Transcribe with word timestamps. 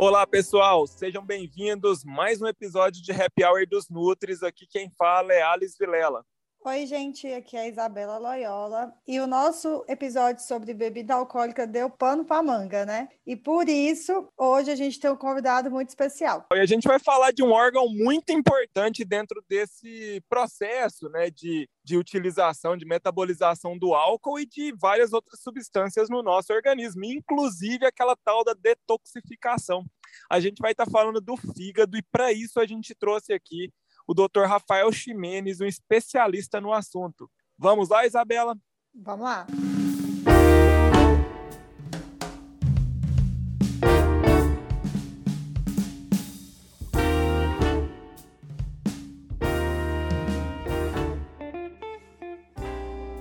Olá, 0.00 0.24
pessoal, 0.24 0.86
sejam 0.86 1.26
bem-vindos 1.26 2.04
mais 2.04 2.40
um 2.40 2.46
episódio 2.46 3.02
de 3.02 3.10
Happy 3.10 3.44
Hour 3.44 3.66
dos 3.66 3.90
Nutris. 3.90 4.44
Aqui 4.44 4.64
quem 4.64 4.88
fala 4.96 5.32
é 5.32 5.42
Alice 5.42 5.76
Vilela. 5.76 6.24
Oi, 6.64 6.86
gente, 6.86 7.26
aqui 7.32 7.56
é 7.56 7.60
a 7.60 7.68
Isabela 7.68 8.18
Loyola 8.18 8.92
e 9.06 9.20
o 9.20 9.26
nosso 9.26 9.84
episódio 9.88 10.42
sobre 10.42 10.74
bebida 10.74 11.14
alcoólica 11.14 11.66
deu 11.66 11.88
pano 11.88 12.24
para 12.24 12.42
manga, 12.42 12.84
né? 12.84 13.08
E 13.24 13.36
por 13.36 13.68
isso, 13.68 14.28
hoje 14.36 14.70
a 14.70 14.74
gente 14.76 14.98
tem 14.98 15.10
um 15.10 15.16
convidado 15.16 15.70
muito 15.70 15.88
especial. 15.88 16.46
E 16.52 16.58
a 16.58 16.66
gente 16.66 16.86
vai 16.86 16.98
falar 16.98 17.30
de 17.30 17.44
um 17.44 17.52
órgão 17.52 17.88
muito 17.88 18.32
importante 18.32 19.04
dentro 19.04 19.42
desse 19.48 20.20
processo, 20.28 21.08
né, 21.08 21.30
de, 21.30 21.68
de 21.82 21.96
utilização, 21.96 22.76
de 22.76 22.84
metabolização 22.84 23.78
do 23.78 23.94
álcool 23.94 24.40
e 24.40 24.44
de 24.44 24.74
várias 24.78 25.12
outras 25.12 25.40
substâncias 25.40 26.10
no 26.10 26.22
nosso 26.22 26.52
organismo, 26.52 27.04
inclusive 27.04 27.86
aquela 27.86 28.16
tal 28.16 28.44
da 28.44 28.52
detoxificação. 28.52 29.86
A 30.30 30.40
gente 30.40 30.58
vai 30.60 30.72
estar 30.72 30.86
tá 30.86 30.90
falando 30.90 31.20
do 31.20 31.36
fígado 31.36 31.96
e 31.96 32.02
para 32.02 32.32
isso 32.32 32.60
a 32.60 32.66
gente 32.66 32.94
trouxe 32.94 33.32
aqui 33.32 33.72
o 34.06 34.14
Dr. 34.14 34.46
Rafael 34.46 34.90
Ximenes, 34.90 35.60
um 35.60 35.66
especialista 35.66 36.60
no 36.60 36.72
assunto. 36.72 37.30
Vamos 37.58 37.90
lá, 37.90 38.06
Isabela? 38.06 38.56
Vamos 38.94 39.24
lá. 39.24 39.46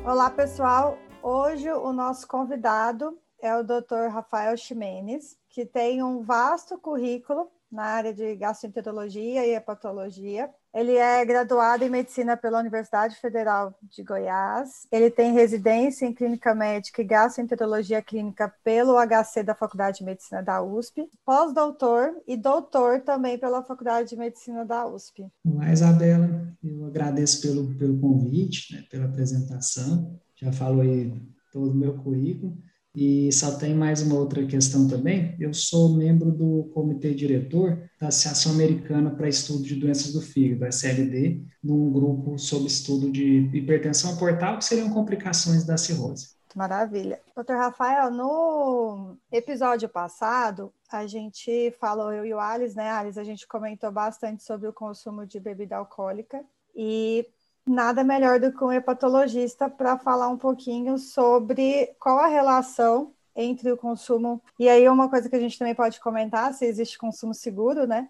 Olá, 0.05 0.29
pessoal. 0.29 0.97
Hoje 1.21 1.69
o 1.69 1.91
nosso 1.91 2.25
convidado 2.27 3.19
é 3.41 3.55
o 3.55 3.63
Dr. 3.63 4.09
Rafael 4.11 4.55
Ximenes, 4.57 5.37
que 5.49 5.65
tem 5.65 6.03
um 6.03 6.21
vasto 6.23 6.77
currículo 6.77 7.49
na 7.71 7.83
área 7.83 8.13
de 8.13 8.35
gastroenterologia 8.35 9.45
e 9.45 9.53
hepatologia. 9.53 10.49
Ele 10.73 10.95
é 10.95 11.25
graduado 11.25 11.83
em 11.83 11.89
medicina 11.89 12.37
pela 12.37 12.59
Universidade 12.59 13.15
Federal 13.15 13.73
de 13.81 14.03
Goiás. 14.03 14.87
Ele 14.91 15.09
tem 15.09 15.33
residência 15.33 16.05
em 16.05 16.13
clínica 16.13 16.53
médica 16.53 17.01
e 17.01 17.05
gastroenterologia 17.05 18.01
clínica 18.01 18.53
pelo 18.63 18.95
HC 18.95 19.43
da 19.43 19.55
Faculdade 19.55 19.99
de 19.99 20.05
Medicina 20.05 20.41
da 20.41 20.61
USP, 20.61 21.09
pós-doutor 21.25 22.11
e 22.27 22.37
doutor 22.37 23.01
também 23.01 23.37
pela 23.37 23.63
Faculdade 23.63 24.09
de 24.09 24.15
Medicina 24.15 24.63
da 24.63 24.85
USP. 24.87 25.27
Olá, 25.45 25.71
Isabela. 25.71 26.29
Eu 26.63 26.85
agradeço 26.85 27.41
pelo, 27.41 27.75
pelo 27.75 27.99
convite, 27.99 28.75
né, 28.75 28.83
pela 28.89 29.05
apresentação. 29.05 30.19
Já 30.35 30.51
falou 30.51 30.81
aí 30.81 31.11
todo 31.51 31.71
o 31.71 31.75
meu 31.75 31.97
currículo. 31.97 32.55
E 32.99 33.31
só 33.31 33.55
tem 33.59 33.75
mais 33.75 34.01
uma 34.01 34.15
outra 34.15 34.43
questão 34.47 34.87
também. 34.87 35.35
Eu 35.39 35.53
sou 35.53 35.95
membro 35.95 36.31
do 36.31 36.71
comitê 36.73 37.13
diretor 37.13 37.87
da 38.01 38.07
Associação 38.07 38.53
Americana 38.53 39.11
para 39.11 39.29
Estudo 39.29 39.61
de 39.61 39.75
Doenças 39.75 40.13
do 40.13 40.19
Fígado, 40.19 40.65
SLD, 40.65 41.45
num 41.63 41.91
grupo 41.91 42.39
sob 42.39 42.65
estudo 42.65 43.11
de 43.11 43.51
hipertensão 43.53 44.17
portal, 44.17 44.57
que 44.57 44.65
seriam 44.65 44.89
complicações 44.89 45.63
da 45.63 45.77
cirrose. 45.77 46.29
Maravilha. 46.55 47.21
Doutor 47.35 47.57
Rafael, 47.57 48.09
no 48.09 49.15
episódio 49.31 49.87
passado, 49.87 50.73
a 50.91 51.05
gente 51.05 51.69
falou, 51.79 52.11
eu 52.11 52.25
e 52.25 52.33
o 52.33 52.39
Alice, 52.39 52.75
né, 52.75 52.89
Alice? 52.89 53.19
A 53.19 53.23
gente 53.23 53.47
comentou 53.47 53.91
bastante 53.91 54.43
sobre 54.43 54.67
o 54.67 54.73
consumo 54.73 55.23
de 55.23 55.39
bebida 55.39 55.75
alcoólica. 55.75 56.43
E 56.75 57.27
nada 57.67 58.03
melhor 58.03 58.39
do 58.39 58.51
que 58.51 58.63
um 58.63 58.71
hepatologista 58.71 59.69
para 59.69 59.97
falar 59.97 60.29
um 60.29 60.37
pouquinho 60.37 60.97
sobre 60.97 61.87
qual 61.99 62.19
a 62.19 62.27
relação 62.27 63.11
entre 63.35 63.71
o 63.71 63.77
consumo. 63.77 64.41
E 64.59 64.67
aí, 64.67 64.89
uma 64.89 65.09
coisa 65.09 65.29
que 65.29 65.35
a 65.35 65.39
gente 65.39 65.59
também 65.59 65.75
pode 65.75 65.99
comentar, 65.99 66.53
se 66.53 66.65
existe 66.65 66.97
consumo 66.97 67.33
seguro, 67.33 67.85
né? 67.85 68.07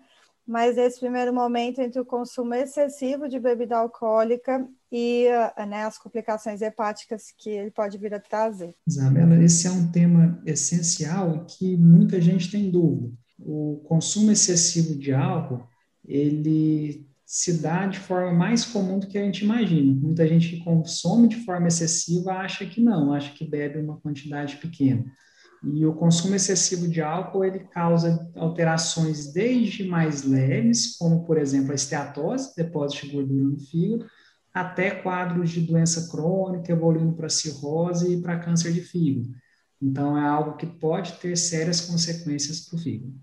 Mas 0.47 0.77
esse 0.77 1.01
primeiro 1.01 1.33
momento 1.33 1.81
entre 1.81 1.99
o 1.99 2.05
consumo 2.05 2.53
excessivo 2.53 3.27
de 3.27 3.37
bebida 3.37 3.77
alcoólica 3.77 4.65
e 4.89 5.25
né, 5.67 5.83
as 5.83 5.97
complicações 5.97 6.61
hepáticas 6.61 7.33
que 7.37 7.49
ele 7.49 7.69
pode 7.69 7.97
vir 7.97 8.13
a 8.13 8.19
trazer. 8.19 8.73
Isabela, 8.87 9.35
esse 9.43 9.67
é 9.67 9.71
um 9.71 9.91
tema 9.91 10.41
essencial 10.45 11.45
que 11.45 11.75
muita 11.75 12.21
gente 12.21 12.49
tem 12.49 12.71
dúvida. 12.71 13.11
O 13.37 13.81
consumo 13.83 14.31
excessivo 14.31 14.95
de 14.95 15.13
álcool, 15.13 15.67
ele 16.07 17.05
se 17.27 17.61
dá 17.61 17.85
de 17.85 17.99
forma 17.99 18.31
mais 18.31 18.63
comum 18.63 18.99
do 18.99 19.05
que 19.05 19.17
a 19.17 19.21
gente 19.21 19.43
imagina. 19.43 19.93
Muita 19.93 20.25
gente 20.25 20.47
que 20.47 20.63
consome 20.63 21.27
de 21.27 21.43
forma 21.43 21.67
excessiva 21.67 22.31
acha 22.31 22.65
que 22.65 22.79
não, 22.79 23.11
acha 23.11 23.33
que 23.33 23.45
bebe 23.45 23.79
uma 23.79 23.99
quantidade 23.99 24.55
pequena. 24.55 25.03
E 25.61 25.85
o 25.85 25.93
consumo 25.93 26.35
excessivo 26.35 26.87
de 26.87 27.01
álcool 27.01 27.43
ele 27.43 27.59
causa 27.59 28.31
alterações 28.33 29.33
desde 29.33 29.83
mais 29.83 30.23
leves, 30.23 30.95
como 30.95 31.25
por 31.25 31.37
exemplo 31.37 31.73
a 31.73 31.75
esteatose, 31.75 32.55
depósito 32.55 33.07
de 33.07 33.11
gordura 33.11 33.43
no 33.43 33.59
fígado, 33.59 34.09
até 34.53 34.91
quadros 34.91 35.49
de 35.49 35.59
doença 35.59 36.09
crônica, 36.09 36.71
evoluindo 36.71 37.13
para 37.13 37.27
cirrose 37.27 38.13
e 38.13 38.21
para 38.21 38.39
câncer 38.39 38.71
de 38.71 38.79
fígado. 38.79 39.27
Então 39.81 40.17
é 40.17 40.25
algo 40.25 40.55
que 40.55 40.65
pode 40.65 41.11
ter 41.19 41.35
sérias 41.35 41.81
consequências 41.81 42.61
para 42.61 42.77
o 42.77 42.81
fígado. 42.81 43.13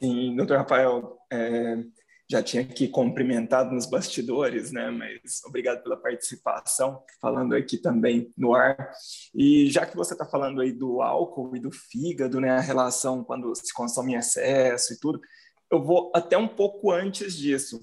Sim, 0.00 0.34
doutor 0.34 0.56
Rafael, 0.56 1.18
é, 1.30 1.84
já 2.30 2.42
tinha 2.42 2.62
aqui 2.62 2.88
cumprimentado 2.88 3.74
nos 3.74 3.86
bastidores, 3.86 4.72
né? 4.72 4.90
Mas 4.90 5.42
obrigado 5.44 5.82
pela 5.82 5.96
participação, 5.96 7.02
falando 7.20 7.54
aqui 7.54 7.76
também 7.76 8.32
no 8.36 8.54
ar. 8.54 8.90
E 9.34 9.70
já 9.70 9.84
que 9.84 9.96
você 9.96 10.14
está 10.14 10.24
falando 10.24 10.60
aí 10.60 10.72
do 10.72 11.02
álcool 11.02 11.54
e 11.54 11.60
do 11.60 11.70
fígado, 11.70 12.40
né? 12.40 12.50
A 12.50 12.60
relação 12.60 13.22
quando 13.22 13.54
se 13.54 13.72
consome 13.74 14.14
em 14.14 14.16
excesso 14.16 14.94
e 14.94 14.98
tudo, 14.98 15.20
eu 15.70 15.82
vou 15.82 16.10
até 16.14 16.36
um 16.36 16.48
pouco 16.48 16.90
antes 16.90 17.36
disso. 17.36 17.80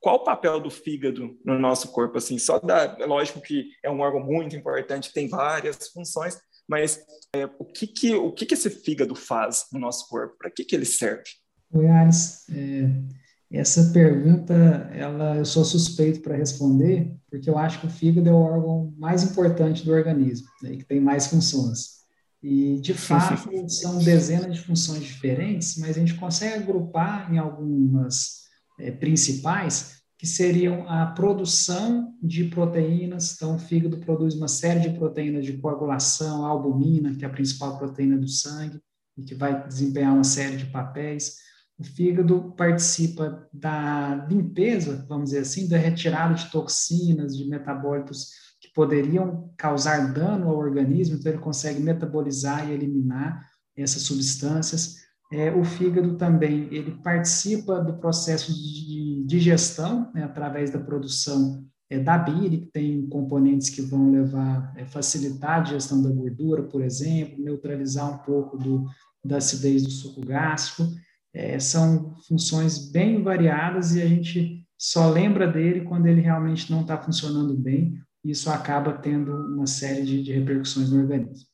Qual 0.00 0.16
o 0.16 0.24
papel 0.24 0.58
do 0.58 0.70
fígado 0.70 1.38
no 1.44 1.58
nosso 1.58 1.92
corpo? 1.92 2.18
Assim, 2.18 2.38
só 2.38 2.58
dá, 2.58 2.96
é 2.98 3.06
lógico 3.06 3.40
que 3.40 3.70
é 3.84 3.90
um 3.90 4.00
órgão 4.00 4.20
muito 4.20 4.56
importante, 4.56 5.12
tem 5.12 5.28
várias 5.28 5.88
funções, 5.88 6.40
mas 6.66 7.04
é, 7.36 7.44
o 7.58 7.64
que 7.64 7.86
que 7.86 8.14
o 8.14 8.32
que 8.32 8.46
que 8.46 8.54
esse 8.54 8.68
fígado 8.68 9.14
faz 9.14 9.66
no 9.72 9.78
nosso 9.78 10.08
corpo? 10.08 10.36
Para 10.38 10.50
que 10.50 10.64
que 10.64 10.74
ele 10.74 10.84
serve? 10.84 11.24
Oi, 11.72 11.88
Alice. 11.88 12.44
É 12.50 13.21
essa 13.58 13.92
pergunta, 13.92 14.54
ela, 14.94 15.36
eu 15.36 15.44
sou 15.44 15.64
suspeito 15.64 16.20
para 16.20 16.36
responder, 16.36 17.14
porque 17.30 17.50
eu 17.50 17.58
acho 17.58 17.80
que 17.80 17.86
o 17.86 17.90
fígado 17.90 18.28
é 18.28 18.32
o 18.32 18.36
órgão 18.36 18.94
mais 18.96 19.22
importante 19.22 19.84
do 19.84 19.92
organismo, 19.92 20.48
né, 20.62 20.76
que 20.76 20.84
tem 20.84 21.00
mais 21.00 21.26
funções. 21.26 22.02
E, 22.42 22.80
de 22.80 22.94
fato, 22.94 23.48
são 23.68 23.98
dezenas 23.98 24.56
de 24.56 24.62
funções 24.62 25.04
diferentes, 25.04 25.76
mas 25.76 25.90
a 25.90 26.00
gente 26.00 26.14
consegue 26.14 26.62
agrupar 26.62 27.32
em 27.32 27.38
algumas 27.38 28.42
é, 28.80 28.90
principais, 28.90 30.02
que 30.18 30.26
seriam 30.26 30.88
a 30.88 31.06
produção 31.06 32.14
de 32.22 32.44
proteínas. 32.44 33.34
Então, 33.34 33.56
o 33.56 33.58
fígado 33.58 33.98
produz 33.98 34.34
uma 34.34 34.46
série 34.46 34.80
de 34.80 34.96
proteínas 34.96 35.44
de 35.44 35.54
coagulação, 35.54 36.46
a 36.46 36.48
albumina, 36.48 37.14
que 37.14 37.24
é 37.24 37.28
a 37.28 37.32
principal 37.32 37.76
proteína 37.76 38.16
do 38.16 38.28
sangue, 38.28 38.80
e 39.18 39.22
que 39.22 39.34
vai 39.34 39.66
desempenhar 39.66 40.14
uma 40.14 40.24
série 40.24 40.56
de 40.56 40.66
papéis 40.66 41.36
o 41.78 41.84
fígado 41.84 42.54
participa 42.56 43.48
da 43.52 44.26
limpeza, 44.28 45.04
vamos 45.08 45.30
dizer 45.30 45.40
assim, 45.40 45.68
da 45.68 45.76
retirada 45.76 46.34
de 46.34 46.50
toxinas, 46.50 47.36
de 47.36 47.48
metabólitos 47.48 48.30
que 48.60 48.72
poderiam 48.72 49.52
causar 49.56 50.12
dano 50.12 50.48
ao 50.48 50.56
organismo, 50.56 51.16
então 51.16 51.32
ele 51.32 51.40
consegue 51.40 51.80
metabolizar 51.80 52.68
e 52.68 52.72
eliminar 52.72 53.44
essas 53.76 54.02
substâncias. 54.02 54.96
É, 55.32 55.50
o 55.50 55.64
fígado 55.64 56.16
também, 56.16 56.68
ele 56.70 56.92
participa 57.02 57.80
do 57.80 57.98
processo 57.98 58.52
de 58.52 59.24
digestão, 59.26 60.10
né, 60.14 60.22
através 60.22 60.70
da 60.70 60.78
produção 60.78 61.64
é, 61.90 61.98
da 61.98 62.16
bile, 62.16 62.58
que 62.58 62.70
tem 62.72 63.06
componentes 63.08 63.70
que 63.70 63.82
vão 63.82 64.12
levar, 64.12 64.72
é, 64.76 64.84
facilitar 64.84 65.58
a 65.58 65.62
digestão 65.62 66.02
da 66.02 66.10
gordura, 66.10 66.62
por 66.62 66.82
exemplo, 66.82 67.42
neutralizar 67.42 68.14
um 68.14 68.18
pouco 68.18 68.56
do, 68.56 68.86
da 69.24 69.38
acidez 69.38 69.82
do 69.82 69.90
suco 69.90 70.24
gástrico. 70.24 70.90
É, 71.34 71.58
são 71.58 72.14
funções 72.28 72.90
bem 72.90 73.22
variadas 73.22 73.94
e 73.94 74.02
a 74.02 74.06
gente 74.06 74.66
só 74.78 75.08
lembra 75.08 75.46
dele 75.46 75.82
quando 75.82 76.06
ele 76.06 76.20
realmente 76.20 76.70
não 76.70 76.82
está 76.82 77.00
funcionando 77.00 77.54
bem. 77.54 77.98
Isso 78.24 78.50
acaba 78.50 78.92
tendo 78.92 79.32
uma 79.54 79.66
série 79.66 80.02
de, 80.02 80.22
de 80.22 80.32
repercussões 80.32 80.90
no 80.90 81.00
organismo. 81.00 81.46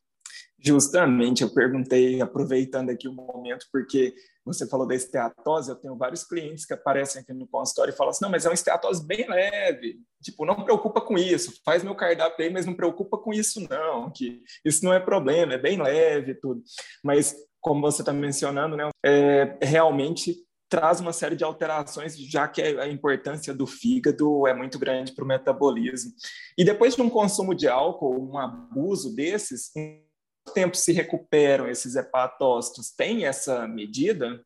Justamente, 0.60 1.42
eu 1.42 1.50
perguntei, 1.50 2.20
aproveitando 2.20 2.90
aqui 2.90 3.06
o 3.06 3.12
momento, 3.12 3.66
porque 3.70 4.12
você 4.44 4.66
falou 4.66 4.86
da 4.86 4.94
esteatose, 4.94 5.70
eu 5.70 5.76
tenho 5.76 5.96
vários 5.96 6.24
clientes 6.24 6.66
que 6.66 6.74
aparecem 6.74 7.22
aqui 7.22 7.32
no 7.32 7.46
consultório 7.46 7.92
e 7.92 7.96
falam 7.96 8.10
assim, 8.10 8.24
não, 8.24 8.30
mas 8.30 8.44
é 8.44 8.48
uma 8.48 8.54
esteatose 8.54 9.06
bem 9.06 9.28
leve, 9.28 10.00
tipo, 10.22 10.44
não 10.44 10.64
preocupa 10.64 11.00
com 11.00 11.16
isso, 11.16 11.60
faz 11.64 11.84
meu 11.84 11.94
cardápio 11.94 12.44
aí, 12.44 12.52
mas 12.52 12.66
não 12.66 12.74
preocupa 12.74 13.18
com 13.18 13.32
isso 13.32 13.66
não, 13.68 14.10
que 14.10 14.42
isso 14.64 14.84
não 14.84 14.92
é 14.92 14.98
problema, 14.98 15.54
é 15.54 15.58
bem 15.58 15.80
leve 15.80 16.34
tudo. 16.34 16.62
Mas 17.04 17.36
como 17.60 17.80
você 17.80 18.02
está 18.02 18.12
mencionando, 18.12 18.76
né, 18.76 18.88
é, 19.04 19.58
realmente 19.62 20.36
traz 20.68 21.00
uma 21.00 21.12
série 21.12 21.34
de 21.34 21.44
alterações, 21.44 22.16
já 22.16 22.46
que 22.46 22.60
a 22.60 22.86
importância 22.88 23.54
do 23.54 23.66
fígado 23.66 24.46
é 24.46 24.54
muito 24.54 24.78
grande 24.78 25.12
para 25.12 25.24
o 25.24 25.28
metabolismo. 25.28 26.12
E 26.56 26.64
depois 26.64 26.94
de 26.94 27.02
um 27.02 27.08
consumo 27.08 27.54
de 27.54 27.66
álcool, 27.66 28.30
um 28.30 28.38
abuso 28.38 29.14
desses, 29.14 29.74
em 29.74 30.02
quanto 30.44 30.54
tempo 30.54 30.76
se 30.76 30.92
recuperam 30.92 31.68
esses 31.68 31.96
hepatócitos? 31.96 32.90
Tem 32.90 33.24
essa 33.24 33.66
medida? 33.66 34.42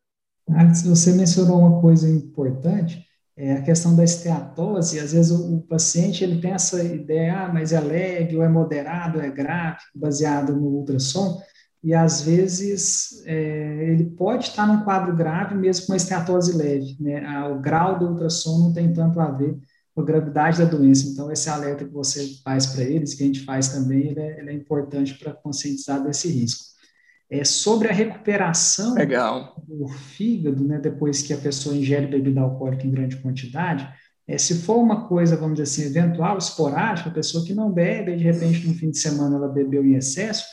Alex, 0.49 0.83
você 0.83 1.11
mencionou 1.11 1.59
uma 1.59 1.81
coisa 1.81 2.09
importante, 2.09 3.05
é 3.35 3.53
a 3.53 3.61
questão 3.61 3.95
da 3.95 4.03
esteatose. 4.03 4.99
Às 4.99 5.13
vezes 5.13 5.31
o, 5.31 5.57
o, 5.57 5.61
paciente 5.61 6.23
ele 6.23 6.39
tem 6.39 6.51
essa 6.51 6.83
ideia, 6.83 7.45
ah, 7.45 7.53
mas 7.53 7.73
é 7.73 7.79
leve, 7.79 8.37
ou 8.37 8.43
é 8.43 8.49
moderado, 8.49 9.17
ou 9.17 9.23
é 9.23 9.29
grave, 9.29 9.79
baseado 9.95 10.55
no 10.55 10.67
ultrassom, 10.67 11.41
e 11.83 11.93
às 11.93 12.21
vezes 12.21 13.21
é, 13.25 13.89
ele 13.89 14.05
pode 14.05 14.45
estar 14.45 14.65
num 14.65 14.83
quadro 14.83 15.13
grave 15.13 15.53
mesmo 15.53 15.87
com 15.87 15.93
a 15.93 15.97
esteatose 15.97 16.55
leve. 16.55 16.95
Né? 16.99 17.21
O 17.49 17.59
grau 17.59 17.99
do 17.99 18.07
ultrassom 18.07 18.57
não 18.59 18.73
tem 18.73 18.93
tanto 18.93 19.19
a 19.19 19.29
ver 19.29 19.59
com 19.93 20.01
a 20.01 20.05
gravidade 20.05 20.59
da 20.59 20.65
doença. 20.65 21.07
Então, 21.07 21.29
esse 21.29 21.49
alerta 21.49 21.83
que 21.83 21.91
você 21.91 22.25
faz 22.43 22.67
para 22.67 22.83
eles, 22.83 23.13
que 23.13 23.23
a 23.23 23.25
gente 23.25 23.41
faz 23.41 23.67
também, 23.67 24.07
ele 24.07 24.19
é, 24.19 24.39
ele 24.39 24.49
é 24.51 24.53
importante 24.53 25.13
para 25.15 25.33
conscientizar 25.33 26.01
desse 26.01 26.29
risco. 26.29 26.73
É, 27.29 27.43
sobre 27.43 27.89
a 27.89 27.93
recuperação 27.93 28.93
Legal. 28.93 29.61
do 29.67 29.87
fígado, 29.87 30.63
né, 30.63 30.79
depois 30.79 31.21
que 31.21 31.33
a 31.33 31.37
pessoa 31.37 31.75
ingere 31.75 32.07
bebida 32.07 32.41
alcoólica 32.41 32.87
em 32.87 32.91
grande 32.91 33.17
quantidade, 33.17 33.89
é, 34.27 34.37
se 34.37 34.59
for 34.59 34.77
uma 34.77 35.07
coisa, 35.07 35.35
vamos 35.35 35.59
dizer 35.59 35.63
assim, 35.63 35.89
eventual, 35.89 36.37
esporádica, 36.37 37.09
a 37.09 37.13
pessoa 37.13 37.43
que 37.43 37.53
não 37.53 37.71
bebe, 37.71 38.13
e 38.13 38.17
de 38.17 38.23
repente 38.23 38.65
no 38.67 38.73
fim 38.73 38.89
de 38.89 38.99
semana 38.99 39.35
ela 39.35 39.49
bebeu 39.49 39.85
em 39.85 39.95
excesso, 39.95 40.45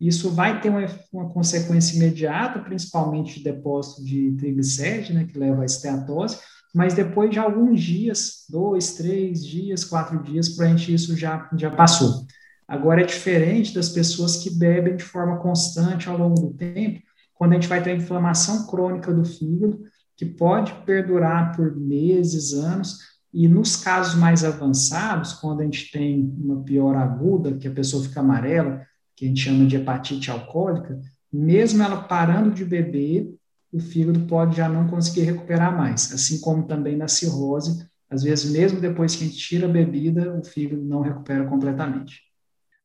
isso 0.00 0.30
vai 0.30 0.60
ter 0.60 0.68
uma, 0.68 0.84
uma 1.12 1.30
consequência 1.30 1.96
imediata, 1.96 2.60
principalmente 2.60 3.38
de 3.38 3.44
depósito 3.44 4.04
de 4.04 4.32
triglicérides, 4.32 5.14
né, 5.14 5.24
que 5.24 5.38
leva 5.38 5.62
à 5.62 5.64
esteatose, 5.64 6.38
mas 6.74 6.94
depois 6.94 7.30
de 7.30 7.38
alguns 7.38 7.80
dias, 7.80 8.44
dois, 8.50 8.94
três 8.94 9.44
dias, 9.44 9.84
quatro 9.84 10.20
dias, 10.22 10.48
para 10.48 10.66
a 10.66 10.68
gente 10.68 10.92
isso 10.92 11.16
já, 11.16 11.48
já 11.56 11.70
passou. 11.70 12.26
Agora 12.66 13.02
é 13.02 13.06
diferente 13.06 13.74
das 13.74 13.88
pessoas 13.88 14.36
que 14.36 14.50
bebem 14.50 14.96
de 14.96 15.04
forma 15.04 15.38
constante 15.38 16.08
ao 16.08 16.18
longo 16.18 16.40
do 16.40 16.54
tempo, 16.54 17.00
quando 17.34 17.52
a 17.52 17.54
gente 17.54 17.68
vai 17.68 17.82
ter 17.82 17.96
inflamação 17.96 18.66
crônica 18.66 19.12
do 19.12 19.24
fígado, 19.24 19.80
que 20.16 20.24
pode 20.24 20.72
perdurar 20.84 21.54
por 21.54 21.76
meses, 21.76 22.52
anos, 22.52 22.98
e 23.32 23.48
nos 23.48 23.76
casos 23.76 24.14
mais 24.14 24.44
avançados, 24.44 25.32
quando 25.34 25.60
a 25.60 25.64
gente 25.64 25.90
tem 25.90 26.32
uma 26.38 26.62
pior 26.62 26.96
aguda, 26.96 27.56
que 27.56 27.66
a 27.66 27.72
pessoa 27.72 28.02
fica 28.02 28.20
amarela, 28.20 28.80
que 29.16 29.24
a 29.24 29.28
gente 29.28 29.40
chama 29.40 29.66
de 29.66 29.76
hepatite 29.76 30.30
alcoólica, 30.30 31.00
mesmo 31.32 31.82
ela 31.82 32.02
parando 32.02 32.50
de 32.50 32.64
beber, 32.64 33.34
o 33.72 33.80
fígado 33.80 34.20
pode 34.26 34.56
já 34.56 34.68
não 34.68 34.86
conseguir 34.86 35.22
recuperar 35.22 35.76
mais, 35.76 36.12
assim 36.12 36.40
como 36.40 36.66
também 36.66 36.96
na 36.96 37.08
cirrose, 37.08 37.88
às 38.08 38.22
vezes 38.22 38.50
mesmo 38.50 38.80
depois 38.80 39.16
que 39.16 39.24
a 39.24 39.26
gente 39.26 39.38
tira 39.38 39.66
a 39.66 39.70
bebida, 39.70 40.32
o 40.38 40.44
fígado 40.44 40.82
não 40.82 41.00
recupera 41.00 41.44
completamente. 41.44 42.22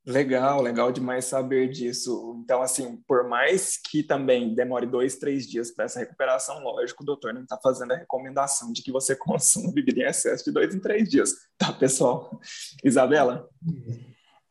Legal, 0.09 0.61
legal 0.61 0.91
demais 0.91 1.25
saber 1.25 1.69
disso. 1.69 2.41
Então, 2.43 2.63
assim, 2.63 2.97
por 3.07 3.27
mais 3.27 3.77
que 3.77 4.01
também 4.01 4.55
demore 4.55 4.87
dois, 4.87 5.17
três 5.17 5.47
dias 5.47 5.69
para 5.69 5.85
essa 5.85 5.99
recuperação, 5.99 6.63
lógico, 6.63 7.03
o 7.03 7.05
doutor 7.05 7.31
não 7.31 7.43
está 7.43 7.59
fazendo 7.61 7.91
a 7.91 7.97
recomendação 7.97 8.71
de 8.71 8.81
que 8.81 8.91
você 8.91 9.13
consuma 9.15 9.71
bebida 9.71 9.99
em 9.99 10.05
excesso 10.05 10.45
de 10.45 10.51
dois 10.51 10.73
em 10.73 10.79
três 10.79 11.07
dias, 11.07 11.35
tá, 11.57 11.71
pessoal? 11.71 12.39
Isabela? 12.83 13.47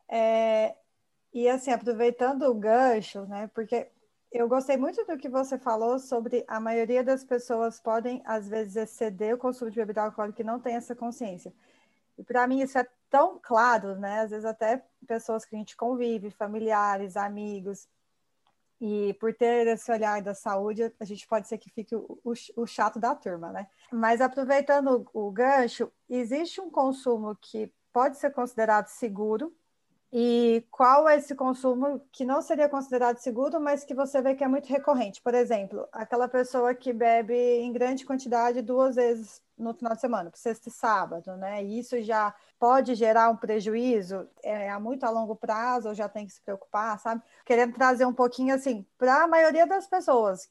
É, 0.09 0.75
e 1.33 1.47
assim, 1.47 1.71
aproveitando 1.71 2.43
o 2.43 2.53
gancho, 2.53 3.25
né, 3.25 3.49
porque 3.53 3.87
eu 4.31 4.47
gostei 4.47 4.77
muito 4.77 5.03
do 5.05 5.17
que 5.17 5.27
você 5.27 5.57
falou 5.57 5.97
sobre 5.97 6.45
a 6.47 6.59
maioria 6.59 7.03
das 7.03 7.23
pessoas 7.23 7.79
podem, 7.79 8.21
às 8.25 8.47
vezes, 8.47 8.75
exceder 8.75 9.33
o 9.33 9.37
consumo 9.37 9.71
de 9.71 9.77
bebida 9.77 10.03
alcoólica 10.03 10.41
e 10.41 10.45
não 10.45 10.59
tem 10.59 10.75
essa 10.75 10.95
consciência. 10.95 11.51
E 12.17 12.23
para 12.23 12.45
mim 12.47 12.61
isso 12.61 12.77
é 12.77 12.87
tão 13.09 13.39
claro, 13.41 13.95
né? 13.95 14.21
Às 14.21 14.29
vezes 14.29 14.45
até 14.45 14.83
pessoas 15.07 15.45
que 15.45 15.55
a 15.55 15.57
gente 15.57 15.75
convive, 15.75 16.29
familiares, 16.29 17.17
amigos, 17.17 17.87
e 18.81 19.13
por 19.15 19.33
ter 19.33 19.67
esse 19.67 19.91
olhar 19.91 20.21
da 20.21 20.33
saúde, 20.33 20.93
a 20.99 21.05
gente 21.05 21.27
pode 21.27 21.47
ser 21.47 21.57
que 21.57 21.69
fique 21.69 21.93
o, 21.95 22.17
o, 22.23 22.33
o 22.55 22.65
chato 22.65 22.97
da 22.97 23.13
turma, 23.13 23.51
né? 23.51 23.67
Mas 23.91 24.21
aproveitando 24.21 25.05
o, 25.13 25.27
o 25.27 25.31
gancho, 25.31 25.91
existe 26.09 26.61
um 26.61 26.69
consumo 26.69 27.35
que 27.35 27.73
pode 27.91 28.17
ser 28.17 28.31
considerado 28.31 28.87
seguro, 28.87 29.53
e 30.11 30.65
qual 30.71 31.07
é 31.07 31.17
esse 31.17 31.35
consumo 31.35 32.01
que 32.11 32.25
não 32.25 32.41
seria 32.41 32.67
considerado 32.67 33.17
seguro, 33.17 33.59
mas 33.61 33.83
que 33.83 33.93
você 33.93 34.21
vê 34.21 34.33
que 34.33 34.43
é 34.43 34.47
muito 34.47 34.67
recorrente? 34.67 35.21
Por 35.21 35.35
exemplo, 35.35 35.87
aquela 35.91 36.27
pessoa 36.27 36.73
que 36.73 36.91
bebe 36.91 37.35
em 37.35 37.71
grande 37.71 38.05
quantidade 38.05 38.61
duas 38.61 38.95
vezes 38.95 39.41
no 39.55 39.73
final 39.73 39.93
de 39.93 40.01
semana, 40.01 40.31
sexta 40.33 40.69
e 40.69 40.71
sábado, 40.71 41.35
né? 41.37 41.61
Isso 41.63 42.01
já 42.01 42.33
pode 42.57 42.95
gerar 42.95 43.29
um 43.29 43.35
prejuízo 43.35 44.27
é, 44.41 44.69
a 44.69 44.79
muito 44.79 45.03
a 45.03 45.09
longo 45.09 45.35
prazo, 45.35 45.89
ou 45.89 45.93
já 45.93 46.09
tem 46.09 46.25
que 46.25 46.33
se 46.33 46.41
preocupar, 46.41 46.97
sabe? 46.99 47.21
Querendo 47.45 47.73
trazer 47.73 48.05
um 48.05 48.13
pouquinho 48.13 48.55
assim 48.55 48.85
para 48.97 49.23
a 49.23 49.27
maioria 49.27 49.67
das 49.67 49.85
pessoas. 49.85 50.49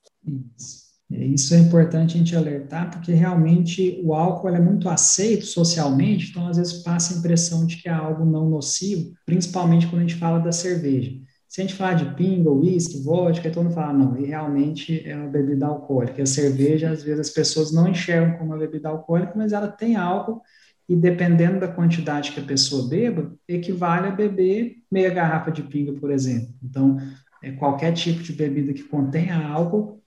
Isso. 0.57 0.88
É, 1.11 1.25
isso 1.25 1.55
é 1.55 1.59
importante 1.59 2.15
a 2.15 2.19
gente 2.19 2.37
alertar, 2.37 2.91
porque 2.91 3.13
realmente 3.13 4.01
o 4.05 4.15
álcool 4.15 4.51
é 4.51 4.61
muito 4.61 4.89
aceito 4.89 5.47
socialmente, 5.47 6.31
então 6.31 6.47
às 6.47 6.59
vezes 6.59 6.83
passa 6.83 7.15
a 7.15 7.19
impressão 7.19 7.67
de 7.67 7.77
que 7.77 7.89
é 7.89 7.93
algo 7.93 8.27
não 8.27 8.49
nocivo, 8.49 9.15
principalmente 9.25 9.87
quando 9.87 10.01
a 10.01 10.07
gente 10.07 10.17
fala 10.17 10.39
da 10.39 10.53
cerveja. 10.53 11.13
Se 11.49 11.63
a 11.63 11.65
gente 11.65 11.75
falar 11.75 11.95
de 11.95 12.15
pinga, 12.15 12.51
whisky, 12.51 13.03
vodka, 13.03 13.51
todo 13.51 13.65
mundo 13.65 13.75
fala, 13.75 13.95
não, 13.95 14.19
e 14.19 14.27
realmente 14.27 15.03
é 15.09 15.17
uma 15.17 15.29
bebida 15.29 15.67
alcoólica. 15.67 16.23
A 16.23 16.27
cerveja, 16.27 16.91
às 16.91 17.03
vezes, 17.03 17.21
as 17.21 17.31
pessoas 17.31 17.73
não 17.73 17.89
enxergam 17.89 18.37
como 18.37 18.51
uma 18.51 18.59
bebida 18.59 18.91
alcoólica, 18.91 19.33
mas 19.35 19.55
ela 19.55 19.67
tem 19.67 19.97
álcool, 19.97 20.43
e 20.87 20.95
dependendo 20.95 21.59
da 21.59 21.69
quantidade 21.69 22.33
que 22.33 22.41
a 22.41 22.45
pessoa 22.45 22.87
beba, 22.87 23.35
equivale 23.49 24.09
a 24.09 24.11
beber 24.11 24.77
meia 24.91 25.09
garrafa 25.09 25.51
de 25.51 25.63
pinga, 25.63 25.95
por 25.95 26.11
exemplo. 26.11 26.55
Então, 26.63 26.99
é, 27.43 27.53
qualquer 27.53 27.93
tipo 27.93 28.23
de 28.23 28.33
bebida 28.35 28.75
que 28.75 28.83
contenha 28.83 29.49
álcool 29.49 30.03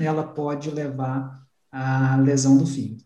ela 0.00 0.22
pode 0.22 0.70
levar 0.70 1.42
à 1.70 2.16
lesão 2.16 2.56
do 2.56 2.66
fígado. 2.66 3.02
O 3.02 3.04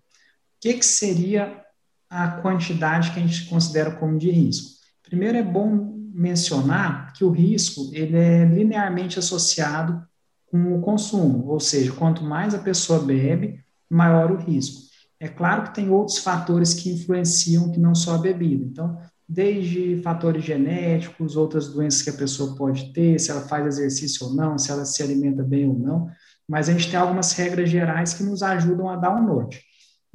que, 0.61 0.75
que 0.75 0.87
seria 0.87 1.61
a 2.09 2.29
quantidade 2.29 3.11
que 3.11 3.19
a 3.19 3.23
gente 3.27 3.47
considera 3.47 3.93
como 3.93 4.19
de 4.19 4.31
risco? 4.31 4.81
Primeiro 5.03 5.39
é 5.39 5.43
bom 5.43 5.93
mencionar 6.15 7.13
que 7.15 7.25
o 7.25 7.31
risco 7.31 7.91
ele 7.93 8.17
é 8.17 8.45
linearmente 8.45 9.19
associado 9.19 10.03
com 10.47 10.77
o 10.77 10.81
consumo, 10.81 11.49
ou 11.49 11.59
seja, 11.59 11.93
quanto 11.93 12.23
mais 12.23 12.55
a 12.55 12.59
pessoa 12.59 12.99
bebe, 12.99 13.65
maior 13.89 14.31
o 14.31 14.37
risco. 14.37 14.83
É 15.19 15.29
claro 15.29 15.65
que 15.65 15.75
tem 15.75 15.89
outros 15.89 16.19
fatores 16.19 16.75
que 16.75 16.91
influenciam 16.91 17.71
que 17.71 17.81
não 17.81 17.95
só 17.95 18.17
a 18.17 18.19
bebida. 18.19 18.65
Então, 18.65 18.99
desde 19.27 20.03
fatores 20.03 20.45
genéticos, 20.45 21.37
outras 21.37 21.69
doenças 21.69 22.03
que 22.03 22.11
a 22.11 22.15
pessoa 22.15 22.55
pode 22.55 22.93
ter, 22.93 23.19
se 23.19 23.31
ela 23.31 23.43
faz 23.43 23.67
exercício 23.67 24.27
ou 24.27 24.35
não, 24.35 24.59
se 24.59 24.71
ela 24.71 24.85
se 24.85 25.03
alimenta 25.03 25.43
bem 25.43 25.67
ou 25.67 25.79
não 25.79 26.11
mas 26.49 26.69
a 26.69 26.73
gente 26.73 26.91
tem 26.91 26.99
algumas 26.99 27.33
regras 27.33 27.71
gerais 27.71 28.15
que 28.15 28.23
nos 28.23 28.43
ajudam 28.43 28.89
a 28.89 28.97
dar 28.97 29.15
um 29.15 29.27
norte. 29.27 29.63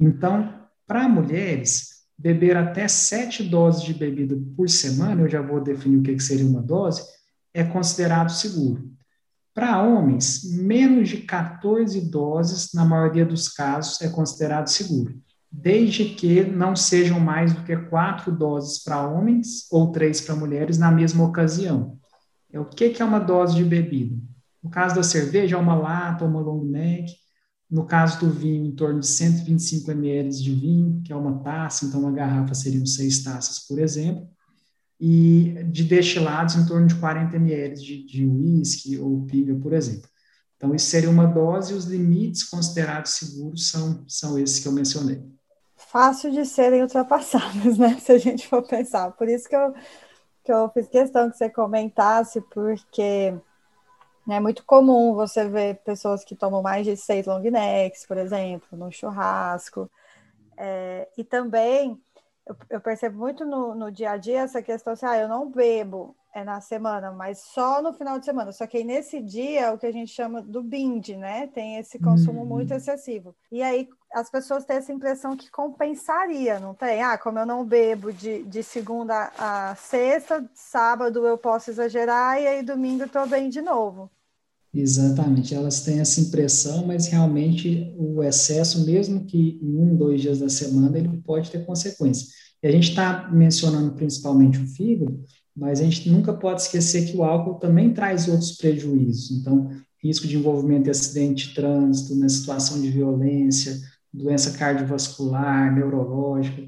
Então, 0.00 0.54
para 0.86 1.08
mulheres, 1.08 1.98
beber 2.18 2.56
até 2.56 2.88
sete 2.88 3.42
doses 3.42 3.82
de 3.82 3.94
bebida 3.94 4.36
por 4.56 4.68
semana, 4.68 5.22
eu 5.22 5.28
já 5.28 5.40
vou 5.40 5.60
definir 5.60 5.98
o 5.98 6.02
que 6.02 6.18
seria 6.20 6.46
uma 6.46 6.62
dose, 6.62 7.02
é 7.54 7.62
considerado 7.64 8.30
seguro. 8.30 8.90
Para 9.54 9.82
homens, 9.82 10.44
menos 10.56 11.08
de 11.08 11.18
14 11.18 12.00
doses, 12.08 12.72
na 12.72 12.84
maioria 12.84 13.26
dos 13.26 13.48
casos, 13.48 14.00
é 14.00 14.08
considerado 14.08 14.68
seguro, 14.68 15.20
desde 15.50 16.04
que 16.04 16.44
não 16.44 16.76
sejam 16.76 17.18
mais 17.18 17.52
do 17.52 17.64
que 17.64 17.76
quatro 17.76 18.30
doses 18.30 18.82
para 18.82 19.06
homens 19.06 19.66
ou 19.70 19.90
três 19.90 20.20
para 20.20 20.36
mulheres 20.36 20.78
na 20.78 20.90
mesma 20.90 21.24
ocasião. 21.24 21.98
É 22.52 22.60
o 22.60 22.64
que 22.64 23.02
é 23.02 23.04
uma 23.04 23.18
dose 23.18 23.56
de 23.56 23.64
bebida? 23.64 24.16
No 24.68 24.70
caso 24.70 24.94
da 24.94 25.02
cerveja, 25.02 25.56
é 25.56 25.58
uma 25.58 25.74
lata 25.74 26.26
uma 26.26 26.40
long 26.40 26.62
neck. 26.62 27.10
No 27.70 27.86
caso 27.86 28.20
do 28.20 28.30
vinho, 28.30 28.66
em 28.66 28.74
torno 28.74 29.00
de 29.00 29.06
125 29.06 29.90
ml 29.90 30.28
de 30.28 30.54
vinho, 30.54 31.02
que 31.02 31.10
é 31.10 31.16
uma 31.16 31.38
taça, 31.38 31.86
então 31.86 32.00
uma 32.00 32.12
garrafa 32.12 32.54
seriam 32.54 32.84
seis 32.84 33.22
taças, 33.22 33.60
por 33.60 33.78
exemplo. 33.78 34.28
E 35.00 35.54
de 35.70 35.84
destilados, 35.84 36.54
em 36.54 36.66
torno 36.66 36.86
de 36.86 36.96
40 36.96 37.36
ml 37.36 37.74
de, 37.76 38.04
de 38.04 38.26
whisky 38.26 38.98
ou 38.98 39.24
pinga, 39.24 39.54
por 39.54 39.72
exemplo. 39.72 40.06
Então, 40.56 40.74
isso 40.74 40.86
seria 40.86 41.08
uma 41.08 41.26
dose 41.26 41.72
e 41.72 41.76
os 41.76 41.86
limites 41.86 42.44
considerados 42.44 43.12
seguros 43.12 43.70
são, 43.70 44.04
são 44.06 44.38
esses 44.38 44.60
que 44.60 44.68
eu 44.68 44.72
mencionei. 44.72 45.22
Fácil 45.76 46.30
de 46.30 46.44
serem 46.44 46.82
ultrapassados, 46.82 47.78
né? 47.78 47.96
Se 48.04 48.12
a 48.12 48.18
gente 48.18 48.46
for 48.46 48.62
pensar. 48.66 49.12
Por 49.12 49.28
isso 49.28 49.48
que 49.48 49.56
eu, 49.56 49.72
que 50.44 50.52
eu 50.52 50.68
fiz 50.74 50.88
questão 50.88 51.30
que 51.30 51.38
você 51.38 51.48
comentasse, 51.48 52.42
porque 52.52 53.34
é 54.34 54.40
muito 54.40 54.64
comum 54.64 55.14
você 55.14 55.48
ver 55.48 55.76
pessoas 55.84 56.24
que 56.24 56.36
tomam 56.36 56.62
mais 56.62 56.84
de 56.86 56.96
seis 56.96 57.26
long 57.26 57.40
necks, 57.40 58.06
por 58.06 58.18
exemplo, 58.18 58.76
no 58.76 58.92
churrasco. 58.92 59.90
É, 60.56 61.08
e 61.16 61.24
também 61.24 62.00
eu, 62.46 62.56
eu, 62.70 62.80
percebo 62.80 63.18
muito 63.18 63.44
no, 63.44 63.74
no 63.74 63.92
dia 63.92 64.12
a 64.12 64.16
dia 64.16 64.40
essa 64.40 64.62
questão 64.62 64.92
assim, 64.92 65.06
ah, 65.06 65.18
eu 65.18 65.28
não 65.28 65.50
bebo 65.50 66.16
é 66.34 66.44
na 66.44 66.60
semana, 66.60 67.10
mas 67.10 67.38
só 67.38 67.82
no 67.82 67.92
final 67.92 68.18
de 68.18 68.24
semana. 68.24 68.52
Só 68.52 68.66
que 68.66 68.76
aí 68.76 68.84
nesse 68.84 69.20
dia 69.20 69.62
é 69.62 69.70
o 69.70 69.78
que 69.78 69.86
a 69.86 69.92
gente 69.92 70.12
chama 70.12 70.42
do 70.42 70.62
binge, 70.62 71.16
né? 71.16 71.48
Tem 71.48 71.76
esse 71.78 71.98
consumo 71.98 72.40
uhum. 72.40 72.46
muito 72.46 72.72
excessivo. 72.72 73.34
E 73.50 73.62
aí 73.62 73.88
as 74.12 74.30
pessoas 74.30 74.64
têm 74.64 74.76
essa 74.76 74.92
impressão 74.92 75.36
que 75.36 75.50
compensaria, 75.50 76.58
não 76.60 76.74
tem? 76.74 77.02
Ah, 77.02 77.18
como 77.18 77.38
eu 77.38 77.46
não 77.46 77.64
bebo 77.64 78.12
de, 78.12 78.42
de 78.44 78.62
segunda 78.62 79.32
a 79.38 79.74
sexta, 79.74 80.48
sábado 80.54 81.26
eu 81.26 81.36
posso 81.36 81.70
exagerar 81.70 82.40
e 82.40 82.46
aí 82.46 82.62
domingo 82.62 83.04
eu 83.04 83.08
tô 83.08 83.26
bem 83.26 83.48
de 83.48 83.60
novo. 83.60 84.10
Exatamente, 84.80 85.56
elas 85.56 85.80
têm 85.80 85.98
essa 85.98 86.20
impressão, 86.20 86.86
mas 86.86 87.08
realmente 87.08 87.92
o 87.98 88.22
excesso, 88.22 88.86
mesmo 88.86 89.24
que 89.24 89.58
em 89.60 89.76
um, 89.76 89.96
dois 89.96 90.20
dias 90.20 90.38
da 90.38 90.48
semana, 90.48 90.96
ele 90.96 91.20
pode 91.26 91.50
ter 91.50 91.66
consequências. 91.66 92.28
E 92.62 92.68
a 92.68 92.70
gente 92.70 92.90
está 92.90 93.28
mencionando 93.28 93.96
principalmente 93.96 94.60
o 94.60 94.66
fígado, 94.68 95.20
mas 95.56 95.80
a 95.80 95.82
gente 95.82 96.08
nunca 96.08 96.32
pode 96.32 96.62
esquecer 96.62 97.06
que 97.06 97.16
o 97.16 97.24
álcool 97.24 97.58
também 97.58 97.92
traz 97.92 98.28
outros 98.28 98.52
prejuízos. 98.52 99.32
Então, 99.32 99.68
risco 100.00 100.28
de 100.28 100.36
envolvimento 100.36 100.86
em 100.86 100.90
acidente 100.92 101.48
de 101.48 101.54
trânsito, 101.56 102.14
na 102.14 102.28
situação 102.28 102.80
de 102.80 102.88
violência, 102.88 103.80
doença 104.12 104.56
cardiovascular, 104.56 105.74
neurológica. 105.74 106.62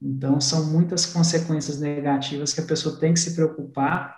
Então, 0.00 0.40
são 0.40 0.70
muitas 0.70 1.04
consequências 1.04 1.80
negativas 1.80 2.52
que 2.52 2.60
a 2.60 2.66
pessoa 2.66 2.96
tem 2.96 3.12
que 3.12 3.18
se 3.18 3.34
preocupar 3.34 4.16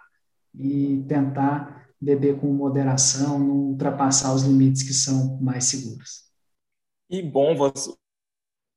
e 0.54 1.02
tentar 1.08 1.87
beber 2.00 2.38
com 2.40 2.52
moderação, 2.52 3.38
não 3.38 3.56
ultrapassar 3.70 4.34
os 4.34 4.42
limites 4.42 4.82
que 4.82 4.92
são 4.92 5.38
mais 5.40 5.64
seguros. 5.64 6.28
E 7.10 7.22
bom, 7.22 7.56
você, 7.56 7.90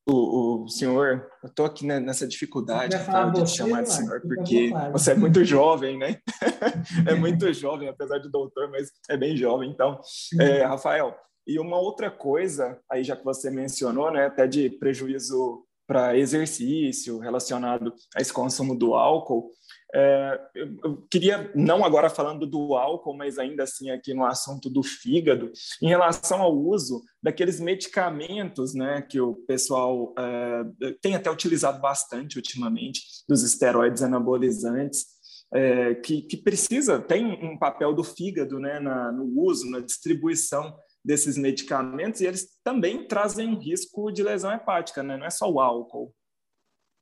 o, 0.07 0.63
o 0.63 0.67
senhor, 0.67 1.29
eu 1.43 1.49
estou 1.49 1.65
aqui 1.65 1.85
nessa 1.85 2.27
dificuldade 2.27 2.97
tá, 3.05 3.29
de 3.29 3.43
te 3.43 3.49
chamar 3.49 3.83
de 3.83 3.91
senhor, 3.91 4.21
porque 4.21 4.71
você 4.91 5.11
é 5.11 5.15
muito 5.15 5.43
jovem, 5.45 5.97
né? 5.97 6.17
é 7.07 7.15
muito 7.15 7.51
jovem, 7.53 7.89
apesar 7.89 8.17
de 8.17 8.29
doutor, 8.29 8.69
mas 8.71 8.89
é 9.09 9.15
bem 9.15 9.35
jovem. 9.37 9.69
Então, 9.69 9.99
é, 10.39 10.63
Rafael, 10.63 11.15
e 11.45 11.59
uma 11.59 11.77
outra 11.77 12.09
coisa, 12.09 12.79
aí 12.89 13.03
já 13.03 13.15
que 13.15 13.23
você 13.23 13.49
mencionou, 13.49 14.11
né, 14.11 14.25
até 14.25 14.47
de 14.47 14.69
prejuízo 14.69 15.65
para 15.87 16.17
exercício 16.17 17.19
relacionado 17.19 17.93
a 18.15 18.21
esse 18.21 18.31
consumo 18.31 18.77
do 18.77 18.93
álcool, 18.93 19.51
é, 19.93 20.39
eu 20.55 21.05
queria, 21.09 21.51
não 21.53 21.83
agora 21.83 22.09
falando 22.09 22.47
do 22.47 22.75
álcool, 22.75 23.15
mas 23.15 23.37
ainda 23.37 23.63
assim 23.63 23.89
aqui 23.89 24.13
no 24.13 24.25
assunto 24.25 24.69
do 24.69 24.81
fígado, 24.81 25.51
em 25.81 25.87
relação 25.87 26.41
ao 26.41 26.57
uso 26.57 27.01
daqueles 27.21 27.59
medicamentos 27.59 28.73
né, 28.73 29.01
que 29.01 29.19
o 29.19 29.35
pessoal 29.45 30.13
é, 30.17 30.93
tem 31.01 31.15
até 31.15 31.29
utilizado 31.29 31.81
bastante 31.81 32.37
ultimamente, 32.37 33.01
dos 33.27 33.43
esteroides 33.43 34.01
anabolizantes, 34.01 35.05
é, 35.53 35.95
que, 35.95 36.21
que, 36.21 36.37
precisa, 36.37 36.97
tem 36.97 37.25
um 37.25 37.57
papel 37.57 37.93
do 37.93 38.03
fígado 38.03 38.57
né, 38.59 38.79
na, 38.79 39.11
no 39.11 39.25
uso, 39.41 39.69
na 39.69 39.81
distribuição 39.81 40.73
desses 41.03 41.37
medicamentos, 41.37 42.21
e 42.21 42.27
eles 42.27 42.47
também 42.63 43.05
trazem 43.05 43.47
um 43.47 43.59
risco 43.59 44.11
de 44.11 44.23
lesão 44.23 44.53
hepática, 44.53 45.03
né? 45.03 45.17
não 45.17 45.25
é 45.25 45.29
só 45.29 45.51
o 45.51 45.59
álcool. 45.59 46.13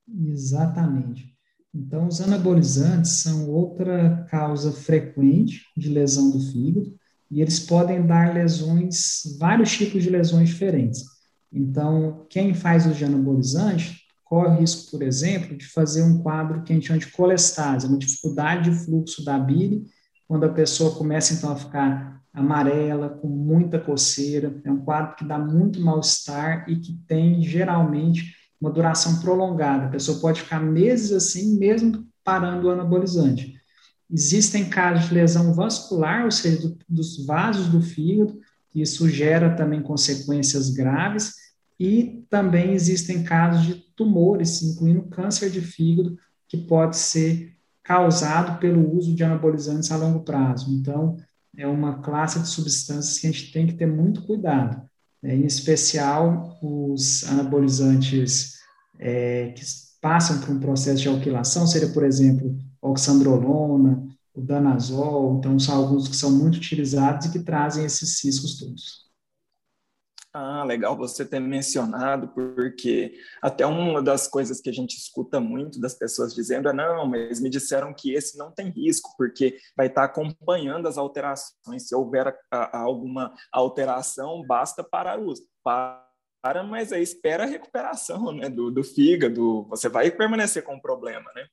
Exatamente. 0.08 1.38
Então, 1.74 2.08
os 2.08 2.20
anabolizantes 2.20 3.12
são 3.22 3.50
outra 3.50 4.26
causa 4.30 4.72
frequente 4.72 5.62
de 5.78 5.90
lesão 5.90 6.32
do 6.32 6.40
fígado 6.40 6.96
e 7.30 7.42
eles 7.42 7.60
podem 7.60 8.06
dar 8.06 8.34
lesões, 8.34 9.38
vários 9.40 9.72
tipos 9.72 10.02
de 10.02 10.10
lesões 10.10 10.50
diferentes. 10.50 11.04
Então, 11.52 12.26
quem 12.30 12.54
faz 12.54 12.86
uso 12.86 12.96
de 12.96 13.06
anabolizante 13.06 14.00
corre 14.26 14.56
o 14.56 14.60
risco, 14.60 14.92
por 14.92 15.02
exemplo, 15.02 15.56
de 15.56 15.66
fazer 15.66 16.04
um 16.04 16.22
quadro 16.22 16.64
que 16.64 16.72
a 16.72 16.76
gente 16.76 16.88
chama 16.88 17.00
de 17.00 17.12
colestase, 17.12 17.88
uma 17.88 17.98
dificuldade 17.98 18.70
de 18.70 18.76
fluxo 18.86 19.24
da 19.24 19.38
bile, 19.38 19.86
quando 20.28 20.46
a 20.46 20.54
pessoa 20.54 20.96
começa 20.96 21.34
então 21.34 21.52
a 21.52 21.56
ficar 21.56 22.22
amarela, 22.32 23.10
com 23.10 23.28
muita 23.28 23.80
coceira, 23.80 24.62
é 24.64 24.72
um 24.72 24.82
quadro 24.82 25.16
que 25.16 25.26
dá 25.26 25.40
muito 25.40 25.82
mal-estar 25.82 26.70
e 26.70 26.76
que 26.76 26.94
tem 27.08 27.42
geralmente 27.42 28.36
uma 28.60 28.72
duração 28.72 29.20
prolongada. 29.20 29.86
A 29.86 29.90
pessoa 29.90 30.20
pode 30.20 30.42
ficar 30.42 30.60
meses 30.60 31.12
assim, 31.12 31.58
mesmo 31.58 32.06
parando 32.24 32.68
o 32.68 32.72
anabolizante. 32.72 33.60
Existem 34.12 34.70
casos 34.70 35.08
de 35.08 35.14
lesão 35.14 35.54
vascular, 35.54 36.26
ou 36.26 36.32
seja, 36.32 36.68
do, 36.68 36.78
dos 36.88 37.26
vasos 37.26 37.68
do 37.68 37.82
fígado, 37.82 38.40
que 38.72 38.82
isso 38.82 39.08
gera 39.08 39.56
também 39.56 39.82
consequências 39.82 40.70
graves, 40.70 41.34
e 41.80 42.26
também 42.30 42.74
existem 42.74 43.24
casos 43.24 43.66
de 43.66 43.76
tumores, 43.96 44.62
incluindo 44.62 45.04
câncer 45.04 45.50
de 45.50 45.62
fígado, 45.62 46.18
que 46.48 46.58
pode 46.58 46.98
ser 46.98 47.56
causado 47.84 48.60
pelo 48.60 48.96
uso 48.96 49.16
de 49.16 49.24
anabolizantes 49.24 49.92
a 49.92 49.98
longo 49.98 50.22
prazo. 50.22 50.74
Então, 50.74 51.18
é 51.56 51.68
uma 51.68 52.02
classe 52.02 52.40
de 52.40 52.48
substâncias 52.48 53.20
que 53.20 53.28
a 53.28 53.32
gente 53.32 53.52
tem 53.52 53.68
que 53.68 53.74
ter 53.74 53.88
muito 53.88 54.22
cuidado. 54.24 54.89
É, 55.22 55.36
em 55.36 55.46
especial 55.46 56.58
os 56.62 57.26
anabolizantes 57.26 58.54
é, 58.98 59.50
que 59.50 59.62
passam 60.02 60.40
por 60.40 60.52
um 60.52 60.60
processo 60.60 61.02
de 61.02 61.10
alquilação, 61.10 61.68
seria, 61.68 61.90
por 61.90 62.06
exemplo, 62.06 62.58
oxandrolona, 62.82 64.08
o 64.34 64.42
danazol, 64.42 65.38
então 65.38 65.60
são 65.60 65.76
alguns 65.76 66.08
que 66.08 66.16
são 66.16 66.32
muito 66.32 66.56
utilizados 66.56 67.26
e 67.26 67.32
que 67.32 67.40
trazem 67.40 67.84
esses 67.84 68.24
riscos 68.24 68.58
todos. 68.58 69.09
Ah, 70.32 70.64
legal 70.64 70.96
você 70.96 71.26
ter 71.26 71.40
mencionado, 71.40 72.28
porque 72.30 73.14
até 73.42 73.66
uma 73.66 74.00
das 74.00 74.28
coisas 74.28 74.62
que 74.62 74.70
a 74.70 74.74
gente 74.74 74.96
escuta 74.96 75.40
muito 75.40 75.80
das 75.82 75.96
pessoas 75.96 76.36
dizendo 76.36 76.70
é 76.70 76.74
não, 76.74 77.08
mas 77.08 77.42
me 77.42 77.50
disseram 77.50 77.92
que 77.96 78.14
esse 78.14 78.38
não 78.38 78.52
tem 78.52 78.70
risco, 78.70 79.10
porque 79.18 79.58
vai 79.76 79.88
estar 79.88 80.04
acompanhando 80.04 80.88
as 80.88 81.00
alterações. 81.00 81.88
Se 81.88 81.96
houver 81.96 82.28
a, 82.52 82.78
a, 82.78 82.82
alguma 82.82 83.34
alteração, 83.52 84.46
basta 84.46 84.84
parar 84.84 85.20
o 85.20 85.26
uso. 85.26 85.48
Para, 85.64 86.64
mas 86.64 86.94
aí 86.94 87.02
espera 87.02 87.46
a 87.46 87.48
recuperação 87.48 88.32
né, 88.32 88.50
do, 88.50 88.70
do 88.70 88.84
fígado, 88.84 89.64
você 89.68 89.90
vai 89.90 90.12
permanecer 90.12 90.64
com 90.64 90.76
o 90.76 90.82
problema, 90.82 91.32
né? 91.34 91.48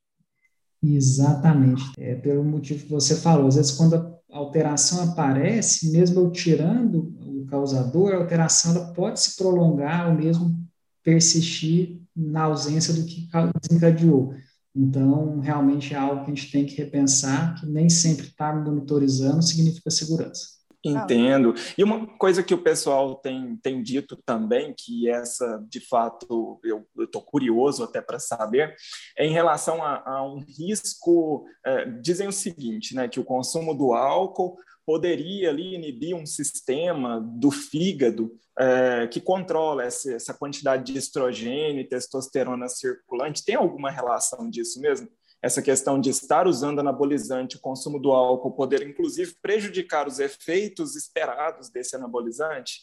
Exatamente. 0.82 1.82
É 1.98 2.14
pelo 2.14 2.44
motivo 2.44 2.84
que 2.84 2.90
você 2.90 3.16
falou. 3.16 3.48
Às 3.48 3.56
vezes, 3.56 3.72
quando 3.72 3.96
a 3.96 4.36
alteração 4.36 5.02
aparece, 5.02 5.90
mesmo 5.90 6.20
eu 6.20 6.30
tirando 6.30 7.14
causador, 7.46 8.12
a 8.12 8.18
alteração 8.18 8.74
ela 8.74 8.92
pode 8.92 9.20
se 9.20 9.36
prolongar 9.36 10.08
ou 10.08 10.14
mesmo 10.14 10.54
persistir 11.02 12.00
na 12.14 12.42
ausência 12.42 12.92
do 12.94 13.04
que 13.04 13.28
desencadeou. 13.60 14.34
Então, 14.74 15.40
realmente 15.40 15.94
é 15.94 15.96
algo 15.96 16.24
que 16.24 16.30
a 16.30 16.34
gente 16.34 16.50
tem 16.50 16.66
que 16.66 16.76
repensar, 16.76 17.54
que 17.58 17.66
nem 17.66 17.88
sempre 17.88 18.26
estar 18.26 18.54
monitorizando 18.62 19.42
significa 19.42 19.90
segurança. 19.90 20.55
Entendo. 20.88 21.54
E 21.76 21.82
uma 21.82 22.06
coisa 22.18 22.42
que 22.42 22.54
o 22.54 22.62
pessoal 22.62 23.16
tem, 23.16 23.56
tem 23.56 23.82
dito 23.82 24.16
também, 24.24 24.74
que 24.76 25.08
essa, 25.08 25.64
de 25.68 25.80
fato, 25.80 26.60
eu 26.64 26.86
estou 26.98 27.22
curioso 27.22 27.84
até 27.84 28.00
para 28.00 28.18
saber, 28.18 28.74
é 29.16 29.26
em 29.26 29.32
relação 29.32 29.82
a, 29.82 30.02
a 30.06 30.22
um 30.22 30.38
risco. 30.38 31.46
É, 31.64 31.84
dizem 31.86 32.28
o 32.28 32.32
seguinte, 32.32 32.94
né, 32.94 33.08
que 33.08 33.20
o 33.20 33.24
consumo 33.24 33.74
do 33.74 33.92
álcool 33.92 34.56
poderia 34.86 35.50
ali 35.50 35.74
inibir 35.74 36.14
um 36.14 36.24
sistema 36.24 37.20
do 37.20 37.50
fígado 37.50 38.30
é, 38.58 39.06
que 39.08 39.20
controla 39.20 39.84
essa, 39.84 40.12
essa 40.12 40.32
quantidade 40.32 40.92
de 40.92 40.98
estrogênio 40.98 41.80
e 41.80 41.88
testosterona 41.88 42.68
circulante. 42.68 43.44
Tem 43.44 43.56
alguma 43.56 43.90
relação 43.90 44.48
disso 44.48 44.80
mesmo? 44.80 45.08
Essa 45.42 45.62
questão 45.62 46.00
de 46.00 46.10
estar 46.10 46.46
usando 46.46 46.80
anabolizante, 46.80 47.56
o 47.56 47.60
consumo 47.60 47.98
do 47.98 48.10
álcool, 48.10 48.52
poder 48.52 48.86
inclusive 48.86 49.36
prejudicar 49.40 50.08
os 50.08 50.18
efeitos 50.18 50.96
esperados 50.96 51.68
desse 51.68 51.94
anabolizante? 51.94 52.80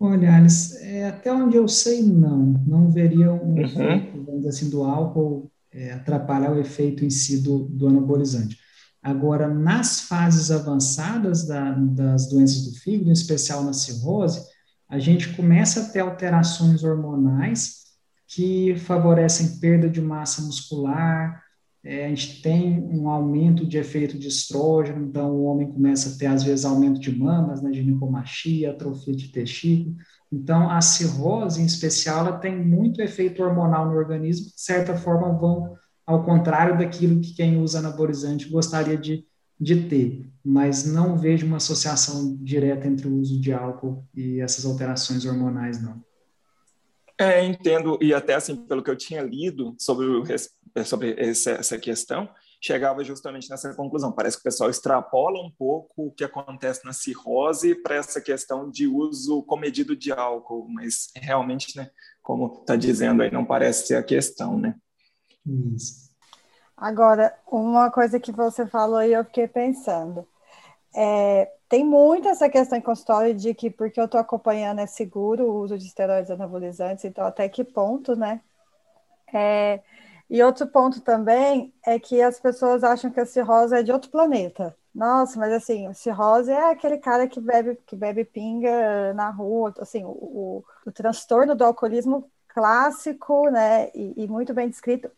Olha, 0.00 0.36
Alice, 0.36 0.78
é, 0.84 1.08
até 1.08 1.32
onde 1.32 1.56
eu 1.56 1.66
sei, 1.66 2.02
não. 2.02 2.54
Não 2.66 2.90
veria 2.90 3.32
um 3.32 3.54
uhum. 3.54 3.60
efeito, 3.60 4.48
assim, 4.48 4.70
do 4.70 4.84
álcool 4.84 5.50
é, 5.72 5.92
atrapalhar 5.92 6.52
o 6.52 6.60
efeito 6.60 7.04
em 7.04 7.10
si 7.10 7.42
do, 7.42 7.64
do 7.64 7.88
anabolizante. 7.88 8.56
Agora, 9.02 9.48
nas 9.48 10.02
fases 10.02 10.50
avançadas 10.50 11.46
da, 11.46 11.72
das 11.72 12.28
doenças 12.28 12.64
do 12.64 12.78
fígado, 12.78 13.10
em 13.10 13.12
especial 13.12 13.64
na 13.64 13.72
cirrose, 13.72 14.40
a 14.88 14.98
gente 14.98 15.34
começa 15.34 15.80
a 15.80 15.84
ter 15.88 16.00
alterações 16.00 16.82
hormonais 16.82 17.87
que 18.28 18.76
favorecem 18.76 19.58
perda 19.58 19.88
de 19.88 20.00
massa 20.00 20.42
muscular, 20.42 21.42
é, 21.82 22.04
a 22.04 22.08
gente 22.10 22.42
tem 22.42 22.78
um 22.78 23.08
aumento 23.08 23.66
de 23.66 23.78
efeito 23.78 24.18
de 24.18 24.28
estrógeno, 24.28 25.06
então 25.06 25.30
o 25.30 25.44
homem 25.44 25.72
começa 25.72 26.10
a 26.10 26.18
ter, 26.18 26.26
às 26.26 26.42
vezes, 26.42 26.66
aumento 26.66 27.00
de 27.00 27.16
mamas, 27.16 27.62
né, 27.62 27.72
ginecomastia, 27.72 28.70
atrofia 28.70 29.14
de 29.14 29.28
testículo. 29.28 29.96
Então, 30.30 30.70
a 30.70 30.82
cirrose, 30.82 31.62
em 31.62 31.64
especial, 31.64 32.26
ela 32.26 32.38
tem 32.38 32.62
muito 32.62 33.00
efeito 33.00 33.42
hormonal 33.42 33.86
no 33.86 33.96
organismo, 33.96 34.46
de 34.46 34.60
certa 34.60 34.94
forma, 34.94 35.32
vão 35.32 35.76
ao 36.04 36.24
contrário 36.24 36.76
daquilo 36.76 37.20
que 37.20 37.34
quem 37.34 37.58
usa 37.58 37.78
anabolizante 37.78 38.48
gostaria 38.50 38.96
de, 38.96 39.24
de 39.58 39.88
ter. 39.88 40.30
Mas 40.44 40.84
não 40.84 41.16
vejo 41.16 41.46
uma 41.46 41.58
associação 41.58 42.36
direta 42.42 42.86
entre 42.86 43.08
o 43.08 43.14
uso 43.14 43.40
de 43.40 43.52
álcool 43.52 44.04
e 44.14 44.40
essas 44.40 44.66
alterações 44.66 45.24
hormonais, 45.24 45.80
não. 45.82 46.02
É, 47.20 47.44
entendo, 47.44 47.98
e 48.00 48.14
até 48.14 48.34
assim, 48.34 48.54
pelo 48.54 48.82
que 48.82 48.90
eu 48.90 48.96
tinha 48.96 49.22
lido 49.22 49.74
sobre, 49.76 50.06
o, 50.06 50.24
sobre 50.84 51.14
essa, 51.18 51.50
essa 51.50 51.78
questão, 51.78 52.28
chegava 52.60 53.02
justamente 53.02 53.50
nessa 53.50 53.74
conclusão. 53.74 54.12
Parece 54.12 54.36
que 54.36 54.42
o 54.42 54.44
pessoal 54.44 54.70
extrapola 54.70 55.44
um 55.44 55.50
pouco 55.50 56.06
o 56.06 56.12
que 56.12 56.22
acontece 56.22 56.84
na 56.84 56.92
cirrose 56.92 57.74
para 57.74 57.96
essa 57.96 58.20
questão 58.20 58.70
de 58.70 58.86
uso 58.86 59.42
comedido 59.42 59.96
de 59.96 60.12
álcool, 60.12 60.68
mas 60.68 61.10
realmente, 61.16 61.76
né, 61.76 61.90
como 62.22 62.60
está 62.60 62.76
dizendo 62.76 63.22
aí, 63.22 63.30
não 63.32 63.44
parece 63.44 63.88
ser 63.88 63.96
a 63.96 64.02
questão, 64.02 64.58
né? 64.58 64.76
Isso. 65.74 66.08
Agora, 66.76 67.36
uma 67.50 67.90
coisa 67.90 68.20
que 68.20 68.30
você 68.30 68.64
falou 68.64 69.02
e 69.02 69.12
eu 69.12 69.24
fiquei 69.24 69.48
pensando. 69.48 70.24
É, 70.94 71.50
tem 71.68 71.84
muito 71.84 72.28
essa 72.28 72.48
questão 72.48 72.78
em 72.78 72.82
consultório 72.82 73.34
de 73.34 73.54
que 73.54 73.70
porque 73.70 74.00
eu 74.00 74.06
estou 74.06 74.20
acompanhando 74.20 74.80
é 74.80 74.86
seguro 74.86 75.44
o 75.44 75.60
uso 75.60 75.78
de 75.78 75.86
esteroides 75.86 76.30
anabolizantes, 76.30 77.04
então 77.04 77.26
até 77.26 77.48
que 77.48 77.62
ponto, 77.62 78.16
né? 78.16 78.40
É, 79.32 79.80
e 80.30 80.42
outro 80.42 80.66
ponto 80.66 81.00
também 81.00 81.72
é 81.86 81.98
que 81.98 82.22
as 82.22 82.40
pessoas 82.40 82.84
acham 82.84 83.10
que 83.10 83.20
a 83.20 83.26
cirrose 83.26 83.74
é 83.74 83.82
de 83.82 83.92
outro 83.92 84.10
planeta. 84.10 84.76
Nossa, 84.94 85.38
mas 85.38 85.52
assim, 85.52 85.92
cirrose 85.94 86.50
é 86.50 86.70
aquele 86.70 86.98
cara 86.98 87.28
que 87.28 87.40
bebe, 87.40 87.76
que 87.86 87.94
bebe 87.94 88.24
pinga 88.24 89.12
na 89.14 89.30
rua, 89.30 89.72
assim, 89.78 90.04
o, 90.04 90.08
o, 90.08 90.64
o 90.86 90.92
transtorno 90.92 91.54
do 91.54 91.64
alcoolismo 91.64 92.30
clássico, 92.48 93.48
né, 93.50 93.90
e, 93.94 94.24
e, 94.24 94.28
muito 94.28 94.52
bem 94.52 94.68
descrito. 94.68 95.10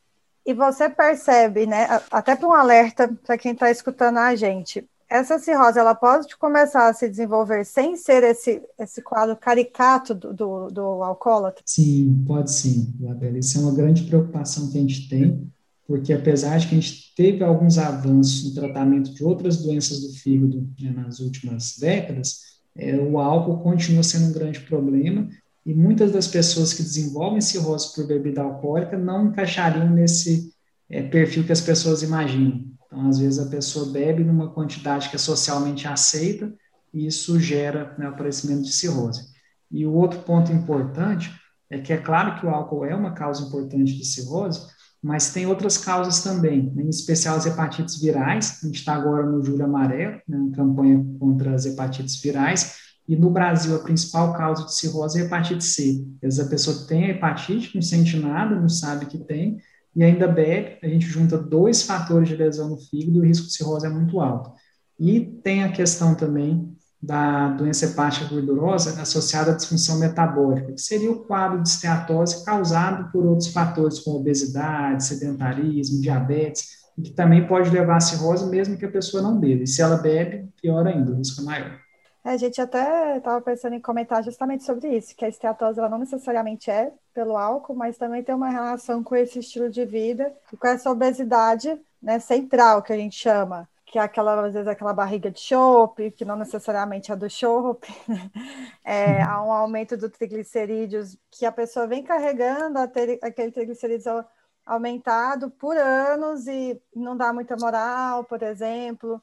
E 0.45 0.53
você 0.53 0.89
percebe, 0.89 1.67
né, 1.67 1.87
até 2.11 2.37
para 2.37 2.49
um 2.49 2.53
alerta 2.53 3.09
para 3.25 3.39
quem 3.39 3.53
está 3.53 3.71
escutando 3.71 4.19
a 4.19 4.35
gente, 4.37 4.89
essa 5.11 5.39
cirrose 5.39 5.79
ela 5.79 5.95
pode 5.95 6.37
começar 6.37 6.89
a 6.89 6.95
se 6.95 7.09
desenvolver 7.09 7.65
sem 7.65 7.97
ser 7.97 8.23
esse, 8.23 8.63
esse 8.79 9.03
quadro 9.03 9.37
caricato 9.37 10.15
do, 10.15 10.33
do, 10.33 10.69
do 10.69 10.83
alcoólatra? 11.03 11.63
Sim, 11.67 12.25
pode 12.27 12.53
sim, 12.53 12.95
Isabela. 13.01 13.39
Isso 13.39 13.59
é 13.59 13.61
uma 13.61 13.75
grande 13.75 14.05
preocupação 14.05 14.71
que 14.71 14.79
a 14.79 14.81
gente 14.81 15.09
tem 15.09 15.51
porque 15.91 16.13
apesar 16.13 16.57
de 16.59 16.69
que 16.69 16.77
a 16.77 16.81
gente 16.81 17.13
teve 17.17 17.43
alguns 17.43 17.77
avanços 17.77 18.45
no 18.45 18.55
tratamento 18.55 19.13
de 19.13 19.25
outras 19.25 19.57
doenças 19.57 20.03
do 20.03 20.13
fígado 20.13 20.65
né, 20.81 20.93
nas 20.93 21.19
últimas 21.19 21.77
décadas, 21.79 22.61
é, 22.77 22.97
o 22.97 23.19
álcool 23.19 23.59
continua 23.59 24.05
sendo 24.05 24.27
um 24.27 24.33
grande 24.33 24.61
problema 24.61 25.29
e 25.67 25.75
muitas 25.75 26.13
das 26.13 26.29
pessoas 26.29 26.73
que 26.73 26.85
desenvolvem 26.85 27.41
cirrose 27.41 27.93
por 27.93 28.07
bebida 28.07 28.41
alcoólica 28.41 28.97
não 28.97 29.27
encaixariam 29.27 29.91
nesse 29.91 30.53
é, 30.89 31.03
perfil 31.03 31.43
que 31.43 31.51
as 31.51 31.61
pessoas 31.61 32.05
imaginam. 32.05 32.70
Então, 32.91 33.09
às 33.09 33.21
vezes, 33.21 33.39
a 33.39 33.49
pessoa 33.49 33.93
bebe 33.93 34.25
numa 34.25 34.51
quantidade 34.51 35.09
que 35.09 35.15
é 35.15 35.19
socialmente 35.19 35.87
aceita 35.87 36.53
e 36.93 37.07
isso 37.07 37.39
gera 37.39 37.95
né, 37.97 38.07
o 38.07 38.11
aparecimento 38.11 38.63
de 38.63 38.73
cirrose. 38.73 39.29
E 39.71 39.87
o 39.87 39.93
outro 39.93 40.19
ponto 40.21 40.51
importante 40.51 41.31
é 41.71 41.79
que 41.79 41.93
é 41.93 41.97
claro 41.97 42.41
que 42.41 42.45
o 42.45 42.51
álcool 42.51 42.85
é 42.85 42.95
uma 42.95 43.13
causa 43.13 43.47
importante 43.47 43.97
de 43.97 44.05
cirrose, 44.05 44.67
mas 45.01 45.33
tem 45.33 45.47
outras 45.47 45.79
causas 45.79 46.21
também, 46.21 46.73
né, 46.75 46.83
em 46.83 46.89
especial 46.89 47.37
as 47.37 47.47
hepatites 47.47 48.01
virais. 48.01 48.59
A 48.63 48.67
gente 48.67 48.81
está 48.81 48.95
agora 48.95 49.25
no 49.25 49.43
Julho 49.43 49.65
Amarelo, 49.65 50.21
né, 50.29 50.51
campanha 50.55 51.03
contra 51.21 51.55
as 51.55 51.65
hepatites 51.67 52.21
virais, 52.21 52.77
e 53.09 53.17
no 53.17 53.31
Brasil 53.31 53.75
a 53.77 53.79
principal 53.79 54.33
causa 54.35 54.65
de 54.67 54.75
cirrose 54.75 55.21
é 55.21 55.25
hepatite 55.25 55.65
C. 55.65 56.05
Às 56.17 56.37
vezes 56.37 56.41
a 56.41 56.49
pessoa 56.51 56.87
tem 56.87 57.05
a 57.05 57.09
hepatite, 57.11 57.75
não 57.75 57.83
sente 57.83 58.17
nada, 58.19 58.55
não 58.55 58.69
sabe 58.69 59.07
que 59.07 59.19
tem, 59.19 59.59
e 59.95 60.05
ainda 60.05 60.29
bebe, 60.29 60.79
a 60.83 60.89
gente 60.89 61.07
junta 61.07 61.37
dois 61.37 61.83
fatores 61.83 62.29
de 62.29 62.37
lesão 62.37 62.69
no 62.69 62.79
fígado 62.79 63.19
o 63.19 63.25
risco 63.25 63.47
de 63.47 63.53
cirrose 63.53 63.87
é 63.87 63.91
muito 63.91 64.21
alto. 64.21 64.53
E 64.99 65.21
tem 65.43 65.65
a 65.65 65.73
questão 65.73 66.15
também 66.15 66.77
da 67.03 67.49
doença 67.49 67.87
hepática 67.87 68.27
gordurosa 68.27 69.01
associada 69.01 69.53
à 69.53 69.57
disfunção 69.57 69.99
metabólica, 69.99 70.73
que 70.73 70.81
seria 70.81 71.11
o 71.11 71.25
quadro 71.25 71.63
de 71.63 71.69
esteatose 71.69 72.45
causado 72.45 73.11
por 73.11 73.25
outros 73.25 73.49
fatores, 73.49 73.99
como 74.01 74.19
obesidade, 74.19 75.05
sedentarismo, 75.05 76.03
diabetes, 76.03 76.81
e 76.99 77.03
que 77.03 77.11
também 77.13 77.47
pode 77.47 77.71
levar 77.71 77.97
a 77.97 78.01
cirrose 78.01 78.49
mesmo 78.51 78.77
que 78.77 78.85
a 78.85 78.91
pessoa 78.91 79.23
não 79.23 79.41
beba. 79.41 79.63
E 79.63 79.67
se 79.67 79.81
ela 79.81 79.97
bebe, 79.97 80.49
pior 80.61 80.87
ainda, 80.87 81.11
o 81.11 81.17
risco 81.17 81.41
é 81.41 81.45
maior. 81.45 81.90
É, 82.25 82.31
a 82.31 82.37
gente 82.37 82.61
até 82.61 83.17
estava 83.17 83.41
pensando 83.41 83.75
em 83.75 83.81
comentar 83.81 84.23
justamente 84.23 84.65
sobre 84.65 84.89
isso, 84.97 85.17
que 85.17 85.25
a 85.25 85.29
esteatose 85.29 85.79
ela 85.79 85.89
não 85.89 85.99
necessariamente 85.99 86.71
é 86.71 86.93
pelo 87.15 87.37
álcool, 87.37 87.75
mas 87.75 87.97
também 87.97 88.23
tem 88.23 88.35
uma 88.35 88.51
relação 88.51 89.03
com 89.03 89.17
esse 89.17 89.39
estilo 89.39 89.71
de 89.71 89.85
vida 89.85 90.35
e 90.53 90.57
com 90.57 90.67
essa 90.67 90.91
obesidade 90.91 91.81
né, 92.03 92.19
central, 92.19 92.83
que 92.83 92.93
a 92.93 92.97
gente 92.97 93.17
chama, 93.17 93.69
que 93.87 93.99
é 93.99 94.03
aquela, 94.03 94.47
às 94.47 94.53
vezes, 94.53 94.69
aquela 94.69 94.93
barriga 94.93 95.31
de 95.31 95.41
chope, 95.41 96.11
que 96.11 96.25
não 96.25 96.37
necessariamente 96.37 97.11
é 97.11 97.17
do 97.17 97.29
chope, 97.29 97.89
né? 98.07 98.31
é, 98.85 99.23
há 99.23 99.43
um 99.43 99.51
aumento 99.51 99.97
do 99.97 100.09
triglicerídeos, 100.11 101.17
que 101.31 101.47
a 101.47 101.53
pessoa 101.53 101.87
vem 101.87 102.03
carregando 102.03 102.79
aquele 102.79 103.51
triglicerídeos 103.51 104.25
aumentado 104.65 105.51
por 105.51 105.77
anos 105.77 106.47
e 106.47 106.81
não 106.95 107.17
dá 107.17 107.33
muita 107.33 107.57
moral, 107.57 108.25
por 108.25 108.43
exemplo. 108.43 109.21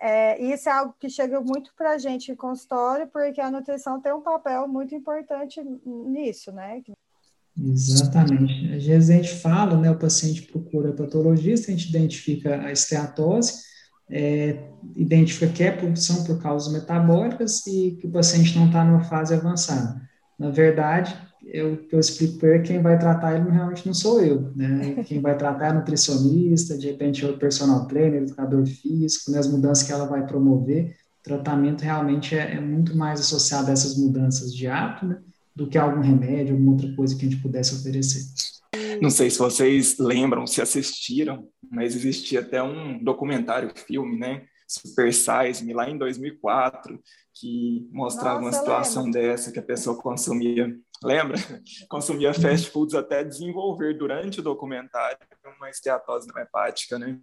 É, 0.00 0.42
isso 0.42 0.68
é 0.68 0.72
algo 0.72 0.94
que 0.98 1.08
chega 1.08 1.40
muito 1.40 1.72
para 1.76 1.92
a 1.92 1.98
gente 1.98 2.30
em 2.30 2.34
consultório, 2.34 3.06
porque 3.08 3.40
a 3.40 3.50
nutrição 3.50 4.00
tem 4.00 4.12
um 4.12 4.20
papel 4.20 4.66
muito 4.68 4.94
importante 4.94 5.60
nisso, 5.84 6.52
né? 6.52 6.82
Exatamente. 7.56 8.74
Às 8.74 8.84
vezes 8.84 9.10
a 9.10 9.14
gente 9.14 9.34
fala, 9.36 9.76
né, 9.78 9.90
o 9.90 9.98
paciente 9.98 10.42
procura 10.42 10.92
patologista, 10.92 11.70
a 11.70 11.74
gente 11.74 11.88
identifica 11.88 12.60
a 12.60 12.72
esteatose, 12.72 13.62
é, 14.10 14.68
identifica 14.96 15.52
que 15.52 15.62
é, 15.62 15.96
são 15.96 16.24
por 16.24 16.42
causas 16.42 16.72
metabólicas 16.72 17.66
e 17.66 17.96
que 18.00 18.06
o 18.06 18.10
paciente 18.10 18.56
não 18.58 18.66
está 18.66 18.84
numa 18.84 19.04
fase 19.04 19.34
avançada. 19.34 20.00
Na 20.38 20.50
verdade, 20.50 21.16
eu, 21.46 21.76
que 21.76 21.94
eu 21.94 22.00
explico 22.00 22.38
para 22.38 22.54
ele, 22.54 22.64
quem 22.64 22.82
vai 22.82 22.98
tratar 22.98 23.36
ele 23.36 23.50
realmente 23.50 23.86
não 23.86 23.94
sou 23.94 24.20
eu, 24.20 24.52
né? 24.54 25.02
Quem 25.04 25.20
vai 25.20 25.36
tratar 25.36 25.66
é 25.66 25.70
a 25.70 25.74
nutricionista, 25.74 26.76
de 26.76 26.86
repente 26.86 27.24
é 27.24 27.28
o 27.28 27.38
personal 27.38 27.86
trainer, 27.86 28.22
educador 28.22 28.66
físico, 28.66 29.30
né? 29.30 29.38
as 29.38 29.50
mudanças 29.50 29.86
que 29.86 29.92
ela 29.92 30.06
vai 30.06 30.26
promover. 30.26 30.96
O 31.20 31.22
tratamento 31.22 31.82
realmente 31.82 32.34
é, 32.34 32.56
é 32.56 32.60
muito 32.60 32.96
mais 32.96 33.20
associado 33.20 33.70
a 33.70 33.72
essas 33.72 33.96
mudanças 33.96 34.54
de 34.54 34.66
hábito, 34.66 35.06
né? 35.06 35.18
Do 35.54 35.68
que 35.68 35.78
algum 35.78 36.00
remédio, 36.00 36.54
alguma 36.54 36.72
outra 36.72 36.92
coisa 36.94 37.16
que 37.16 37.24
a 37.24 37.28
gente 37.28 37.40
pudesse 37.40 37.74
oferecer. 37.74 38.24
Não 39.00 39.10
sei 39.10 39.30
se 39.30 39.38
vocês 39.38 39.98
lembram, 39.98 40.46
se 40.46 40.60
assistiram, 40.60 41.48
mas 41.70 41.94
existia 41.94 42.40
até 42.40 42.62
um 42.62 43.02
documentário, 43.02 43.72
filme, 43.86 44.18
né? 44.18 44.42
Super 44.66 45.12
Size 45.12 45.64
Me, 45.64 45.72
lá 45.72 45.88
em 45.88 45.96
2004, 45.96 46.98
que 47.34 47.88
mostrava 47.92 48.40
Nossa, 48.40 48.46
uma 48.46 48.52
situação 48.52 49.10
dessa, 49.10 49.52
que 49.52 49.58
a 49.58 49.62
pessoa 49.62 49.96
consumia, 49.96 50.74
lembra? 51.04 51.36
Consumia 51.88 52.34
fast 52.34 52.70
foods 52.70 52.94
até 52.94 53.22
desenvolver 53.22 53.94
durante 53.96 54.40
o 54.40 54.42
documentário 54.42 55.18
uma 55.56 55.70
esteatose 55.70 56.26
não 56.28 56.40
hepática, 56.40 56.98
né? 56.98 57.18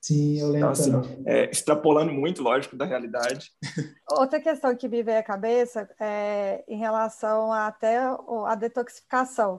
Sim, 0.00 0.38
eu 0.38 0.46
lembro. 0.50 0.58
Então, 0.58 0.70
assim, 0.70 1.24
é, 1.26 1.50
extrapolando 1.50 2.12
muito, 2.12 2.40
lógico, 2.40 2.76
da 2.76 2.84
realidade. 2.84 3.50
Outra 4.08 4.40
questão 4.40 4.76
que 4.76 4.88
me 4.88 5.02
veio 5.02 5.18
à 5.18 5.22
cabeça 5.22 5.88
é 5.98 6.64
em 6.68 6.78
relação 6.78 7.52
a 7.52 7.66
até 7.66 7.98
a 7.98 8.54
detoxificação, 8.54 9.58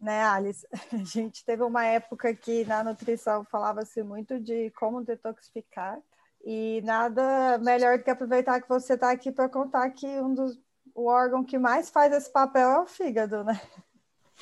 né, 0.00 0.22
Alice? 0.22 0.64
A 0.92 1.04
gente 1.04 1.44
teve 1.44 1.64
uma 1.64 1.84
época 1.84 2.32
que 2.32 2.64
na 2.64 2.84
nutrição 2.84 3.44
falava-se 3.50 4.02
muito 4.04 4.38
de 4.38 4.70
como 4.70 5.02
detoxificar, 5.02 5.98
e 6.44 6.80
nada 6.84 7.58
melhor 7.58 7.98
do 7.98 8.04
que 8.04 8.10
aproveitar 8.10 8.60
que 8.60 8.68
você 8.68 8.94
está 8.94 9.10
aqui 9.10 9.32
para 9.32 9.48
contar 9.48 9.90
que 9.90 10.06
um 10.06 10.32
dos, 10.32 10.56
o 10.98 11.06
órgão 11.06 11.44
que 11.44 11.58
mais 11.58 11.88
faz 11.88 12.12
esse 12.12 12.30
papel 12.30 12.68
é 12.68 12.80
o 12.80 12.86
fígado, 12.86 13.44
né? 13.44 13.60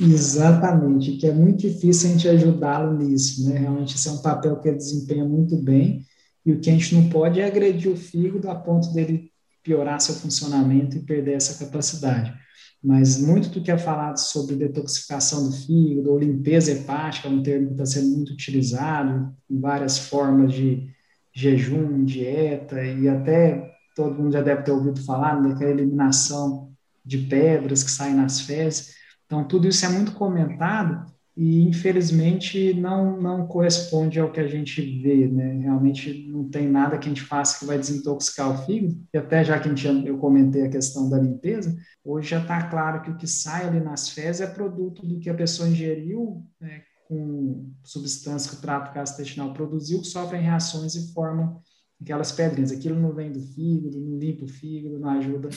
Exatamente, 0.00 1.16
que 1.18 1.26
é 1.26 1.32
muito 1.32 1.60
difícil 1.60 2.08
a 2.08 2.12
gente 2.12 2.28
ajudá-lo 2.28 2.96
nisso, 2.98 3.48
né? 3.48 3.58
Realmente 3.58 3.94
esse 3.94 4.08
é 4.08 4.12
um 4.12 4.22
papel 4.22 4.58
que 4.60 4.68
ele 4.68 4.78
desempenha 4.78 5.24
muito 5.24 5.56
bem 5.56 6.02
e 6.44 6.52
o 6.52 6.60
que 6.60 6.70
a 6.70 6.72
gente 6.72 6.94
não 6.94 7.10
pode 7.10 7.40
é 7.40 7.44
agredir 7.44 7.90
o 7.90 7.96
fígado 7.96 8.48
a 8.48 8.54
ponto 8.54 8.92
dele 8.92 9.30
piorar 9.62 10.00
seu 10.00 10.14
funcionamento 10.14 10.96
e 10.96 11.00
perder 11.00 11.34
essa 11.34 11.62
capacidade. 11.62 12.32
Mas 12.82 13.20
muito 13.20 13.48
do 13.48 13.60
que 13.60 13.70
é 13.70 13.76
falado 13.76 14.18
sobre 14.18 14.54
detoxificação 14.54 15.46
do 15.46 15.52
fígado 15.52 16.10
ou 16.10 16.18
limpeza 16.18 16.72
hepática, 16.72 17.28
é 17.28 17.30
um 17.30 17.42
termo 17.42 17.68
que 17.68 17.72
está 17.72 17.86
sendo 17.86 18.14
muito 18.14 18.32
utilizado 18.32 19.34
em 19.50 19.60
várias 19.60 19.98
formas 19.98 20.52
de 20.52 20.88
jejum, 21.34 22.04
dieta 22.04 22.82
e 22.82 23.08
até 23.08 23.75
todo 23.96 24.14
mundo 24.14 24.34
já 24.34 24.42
deve 24.42 24.62
ter 24.62 24.70
ouvido 24.70 25.02
falar 25.02 25.40
daquela 25.40 25.70
eliminação 25.70 26.70
de 27.04 27.18
pedras 27.18 27.82
que 27.82 27.90
saem 27.90 28.14
nas 28.14 28.42
fezes. 28.42 28.94
Então, 29.24 29.42
tudo 29.42 29.66
isso 29.66 29.84
é 29.86 29.88
muito 29.88 30.12
comentado 30.12 31.10
e, 31.36 31.62
infelizmente, 31.62 32.74
não, 32.74 33.20
não 33.20 33.46
corresponde 33.46 34.20
ao 34.20 34.30
que 34.30 34.38
a 34.38 34.46
gente 34.46 34.80
vê, 35.02 35.26
né? 35.26 35.60
Realmente 35.62 36.28
não 36.30 36.48
tem 36.48 36.68
nada 36.68 36.98
que 36.98 37.06
a 37.06 37.08
gente 37.08 37.22
faça 37.22 37.58
que 37.58 37.64
vai 37.64 37.78
desintoxicar 37.78 38.50
o 38.50 38.66
fígado. 38.66 38.96
E 39.12 39.18
até 39.18 39.42
já 39.42 39.58
que 39.58 39.68
a 39.68 39.74
gente, 39.74 40.06
eu 40.06 40.18
comentei 40.18 40.62
a 40.62 40.70
questão 40.70 41.08
da 41.08 41.18
limpeza, 41.18 41.76
hoje 42.04 42.30
já 42.30 42.40
está 42.40 42.62
claro 42.68 43.02
que 43.02 43.10
o 43.10 43.16
que 43.16 43.26
sai 43.26 43.66
ali 43.66 43.80
nas 43.80 44.10
fezes 44.10 44.42
é 44.42 44.46
produto 44.46 45.06
do 45.06 45.18
que 45.18 45.30
a 45.30 45.34
pessoa 45.34 45.68
ingeriu 45.68 46.44
né, 46.60 46.82
com 47.08 47.70
substância 47.82 48.50
que 48.50 48.56
o 48.56 48.60
trato 48.60 48.94
gastrointestinal 48.94 49.52
produziu, 49.52 50.00
que 50.00 50.06
sofrem 50.06 50.42
reações 50.42 50.94
e 50.94 51.12
formam 51.12 51.60
aquelas 52.00 52.32
pedrinhas. 52.32 52.72
Aquilo 52.72 52.98
não 52.98 53.12
vem 53.12 53.32
do 53.32 53.40
fígado, 53.40 53.98
não 53.98 54.18
limpa 54.18 54.44
o 54.44 54.48
fígado, 54.48 54.98
não 54.98 55.10
ajuda 55.10 55.48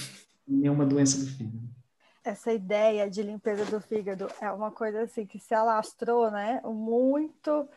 em 0.48 0.58
nenhuma 0.58 0.86
doença 0.86 1.20
do 1.20 1.26
fígado 1.26 1.70
essa 2.24 2.54
ideia 2.54 3.10
de 3.10 3.24
limpeza 3.24 3.66
do 3.66 3.82
fígado 3.82 4.28
é 4.40 4.52
uma 4.52 4.72
coisa 4.72 5.02
assim 5.02 5.26
que 5.26 5.40
se 5.40 5.54
alastrou, 5.54 6.30
né? 6.30 6.62
Muito, 6.64 7.68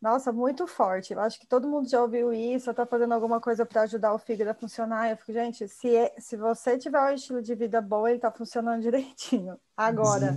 nossa, 0.00 0.32
muito 0.32 0.66
forte. 0.66 1.12
Eu 1.12 1.20
acho 1.20 1.38
que 1.38 1.46
todo 1.46 1.68
mundo 1.68 1.88
já 1.88 2.02
ouviu 2.02 2.32
isso, 2.32 2.70
está 2.70 2.84
fazendo 2.84 3.12
alguma 3.14 3.40
coisa 3.40 3.64
para 3.64 3.82
ajudar 3.82 4.12
o 4.12 4.18
fígado 4.18 4.50
a 4.50 4.54
funcionar. 4.54 5.10
Eu 5.10 5.16
fico, 5.16 5.32
gente, 5.32 5.68
se, 5.68 5.94
é, 5.94 6.14
se 6.18 6.36
você 6.36 6.78
tiver 6.78 7.00
um 7.00 7.14
estilo 7.14 7.42
de 7.42 7.54
vida 7.54 7.80
bom, 7.80 8.06
ele 8.06 8.16
está 8.16 8.30
funcionando 8.30 8.82
direitinho. 8.82 9.58
Agora, 9.76 10.36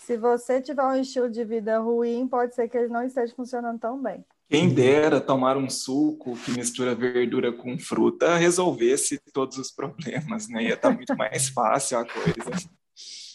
se 0.00 0.16
você 0.16 0.60
tiver 0.60 0.82
um 0.82 0.96
estilo 0.96 1.30
de 1.30 1.44
vida 1.44 1.78
ruim, 1.78 2.26
pode 2.28 2.54
ser 2.54 2.68
que 2.68 2.76
ele 2.76 2.88
não 2.88 3.02
esteja 3.02 3.34
funcionando 3.34 3.78
tão 3.78 4.00
bem. 4.00 4.24
Quem 4.48 4.72
dera 4.72 5.20
tomar 5.20 5.56
um 5.56 5.68
suco 5.68 6.36
que 6.36 6.52
mistura 6.52 6.94
verdura 6.94 7.52
com 7.52 7.76
fruta 7.78 8.36
resolvesse 8.36 9.20
todos 9.32 9.58
os 9.58 9.72
problemas, 9.72 10.48
né? 10.48 10.64
Ia 10.64 10.74
estar 10.74 10.90
muito 10.90 11.16
mais 11.16 11.48
fácil 11.50 11.98
a 11.98 12.04
coisa. 12.04 12.68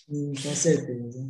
Hum, 0.09 0.31
com 0.41 0.55
certeza. 0.55 1.29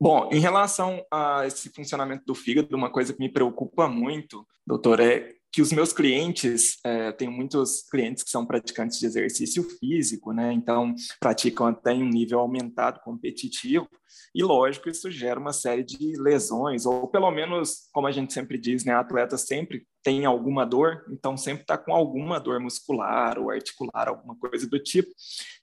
Bom, 0.00 0.28
em 0.32 0.38
relação 0.38 1.04
a 1.10 1.46
esse 1.46 1.70
funcionamento 1.70 2.24
do 2.26 2.34
fígado, 2.34 2.76
uma 2.76 2.90
coisa 2.90 3.12
que 3.12 3.20
me 3.20 3.32
preocupa 3.32 3.88
muito, 3.88 4.46
doutor, 4.66 5.00
é 5.00 5.34
que 5.56 5.62
os 5.62 5.72
meus 5.72 5.90
clientes, 5.90 6.76
é, 6.84 7.10
tenho 7.12 7.32
muitos 7.32 7.88
clientes 7.90 8.22
que 8.22 8.28
são 8.28 8.44
praticantes 8.44 8.98
de 8.98 9.06
exercício 9.06 9.62
físico, 9.62 10.30
né? 10.30 10.52
Então, 10.52 10.94
praticam 11.18 11.68
até 11.68 11.94
em 11.94 12.02
um 12.02 12.10
nível 12.10 12.40
aumentado, 12.40 13.00
competitivo, 13.00 13.88
e 14.34 14.42
lógico, 14.42 14.90
isso 14.90 15.10
gera 15.10 15.40
uma 15.40 15.54
série 15.54 15.82
de 15.82 16.12
lesões, 16.20 16.84
ou 16.84 17.08
pelo 17.08 17.30
menos, 17.30 17.88
como 17.90 18.06
a 18.06 18.12
gente 18.12 18.34
sempre 18.34 18.58
diz, 18.58 18.84
né? 18.84 18.92
Atleta 18.92 19.38
sempre 19.38 19.86
tem 20.06 20.24
alguma 20.24 20.64
dor, 20.64 21.04
então 21.10 21.36
sempre 21.36 21.62
está 21.62 21.76
com 21.76 21.92
alguma 21.92 22.38
dor 22.38 22.60
muscular 22.60 23.40
ou 23.40 23.50
articular, 23.50 24.06
alguma 24.06 24.36
coisa 24.36 24.64
do 24.68 24.78
tipo. 24.78 25.10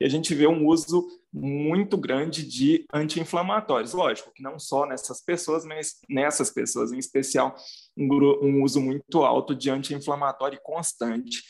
E 0.01 0.03
a 0.03 0.09
gente 0.09 0.35
vê 0.35 0.45
um 0.45 0.67
uso 0.67 1.07
muito 1.31 1.95
grande 1.95 2.45
de 2.45 2.85
anti-inflamatórios. 2.93 3.93
Lógico 3.93 4.33
que 4.35 4.43
não 4.43 4.59
só 4.59 4.85
nessas 4.85 5.21
pessoas, 5.21 5.63
mas 5.63 5.93
nessas 6.09 6.51
pessoas 6.51 6.91
em 6.91 6.97
especial, 6.97 7.55
um, 7.97 8.05
um 8.43 8.63
uso 8.63 8.81
muito 8.81 9.23
alto 9.23 9.55
de 9.55 9.69
anti-inflamatório 9.69 10.59
constante. 10.61 11.41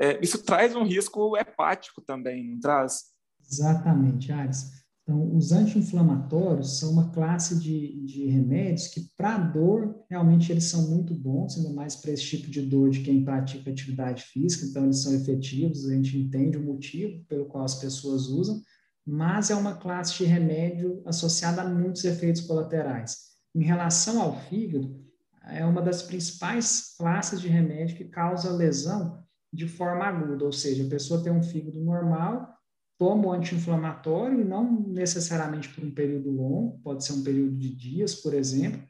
É, 0.00 0.18
isso 0.22 0.42
traz 0.42 0.74
um 0.74 0.84
risco 0.84 1.36
hepático 1.36 2.00
também, 2.00 2.48
não 2.48 2.60
traz? 2.60 3.12
Exatamente, 3.42 4.32
Ares. 4.32 4.72
Então, 5.08 5.34
os 5.34 5.52
anti-inflamatórios 5.52 6.78
são 6.78 6.92
uma 6.92 7.08
classe 7.08 7.58
de, 7.58 8.04
de 8.04 8.26
remédios 8.26 8.88
que, 8.88 9.08
para 9.16 9.38
dor, 9.38 10.04
realmente 10.10 10.52
eles 10.52 10.64
são 10.64 10.90
muito 10.90 11.14
bons, 11.14 11.56
ainda 11.56 11.72
mais 11.72 11.96
para 11.96 12.10
esse 12.10 12.24
tipo 12.24 12.50
de 12.50 12.60
dor 12.60 12.90
de 12.90 13.00
quem 13.00 13.24
pratica 13.24 13.70
atividade 13.70 14.24
física, 14.24 14.66
então 14.66 14.84
eles 14.84 14.98
são 14.98 15.14
efetivos, 15.14 15.88
a 15.88 15.94
gente 15.94 16.18
entende 16.18 16.58
o 16.58 16.62
motivo 16.62 17.24
pelo 17.24 17.46
qual 17.46 17.64
as 17.64 17.76
pessoas 17.76 18.26
usam, 18.26 18.60
mas 19.06 19.48
é 19.48 19.54
uma 19.54 19.76
classe 19.76 20.18
de 20.18 20.24
remédio 20.24 21.00
associada 21.06 21.62
a 21.62 21.68
muitos 21.68 22.04
efeitos 22.04 22.42
colaterais. 22.42 23.16
Em 23.54 23.62
relação 23.62 24.20
ao 24.20 24.38
fígado, 24.38 24.94
é 25.42 25.64
uma 25.64 25.80
das 25.80 26.02
principais 26.02 26.94
classes 26.98 27.40
de 27.40 27.48
remédio 27.48 27.96
que 27.96 28.04
causa 28.04 28.52
lesão 28.52 29.24
de 29.50 29.66
forma 29.66 30.04
aguda, 30.04 30.44
ou 30.44 30.52
seja, 30.52 30.84
a 30.84 30.90
pessoa 30.90 31.22
tem 31.22 31.32
um 31.32 31.42
fígado 31.42 31.80
normal, 31.80 32.57
toma 32.98 33.28
o 33.28 33.32
anti-inflamatório, 33.32 34.44
não 34.44 34.82
necessariamente 34.88 35.68
por 35.68 35.84
um 35.84 35.90
período 35.90 36.30
longo, 36.30 36.80
pode 36.80 37.04
ser 37.04 37.12
um 37.12 37.22
período 37.22 37.56
de 37.56 37.74
dias, 37.74 38.16
por 38.16 38.34
exemplo, 38.34 38.82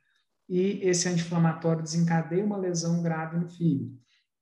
e 0.48 0.80
esse 0.82 1.08
anti-inflamatório 1.08 1.82
desencadeia 1.82 2.44
uma 2.44 2.56
lesão 2.56 3.02
grave 3.02 3.38
no 3.38 3.48
fígado. 3.48 3.92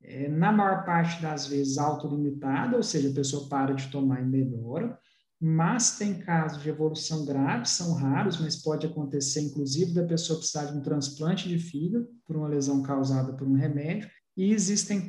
É, 0.01 0.29
na 0.29 0.53
maior 0.53 0.85
parte 0.85 1.21
das 1.21 1.49
vezes 1.49 1.79
autolimitada, 1.79 2.77
ou 2.77 2.83
seja, 2.83 3.11
a 3.11 3.15
pessoa 3.15 3.49
para 3.49 3.75
de 3.75 3.91
tomar 3.91 4.23
e 4.23 4.25
melhora, 4.25 4.97
mas 5.41 5.99
tem 5.99 6.15
casos 6.15 6.63
de 6.63 6.69
evolução 6.69 7.25
grave, 7.27 7.67
são 7.67 7.93
raros, 7.95 8.41
mas 8.41 8.57
pode 8.63 8.87
acontecer, 8.87 9.41
inclusive, 9.41 9.93
da 9.93 10.05
pessoa 10.05 10.39
precisar 10.39 10.67
de 10.67 10.79
um 10.79 10.81
transplante 10.81 11.49
de 11.49 11.59
fígado 11.59 12.09
por 12.25 12.37
uma 12.37 12.49
lesão 12.49 12.83
causada 12.83 13.33
por 13.35 13.47
um 13.47 13.55
remédio, 13.55 14.09
e 14.37 14.53
existem 14.53 15.09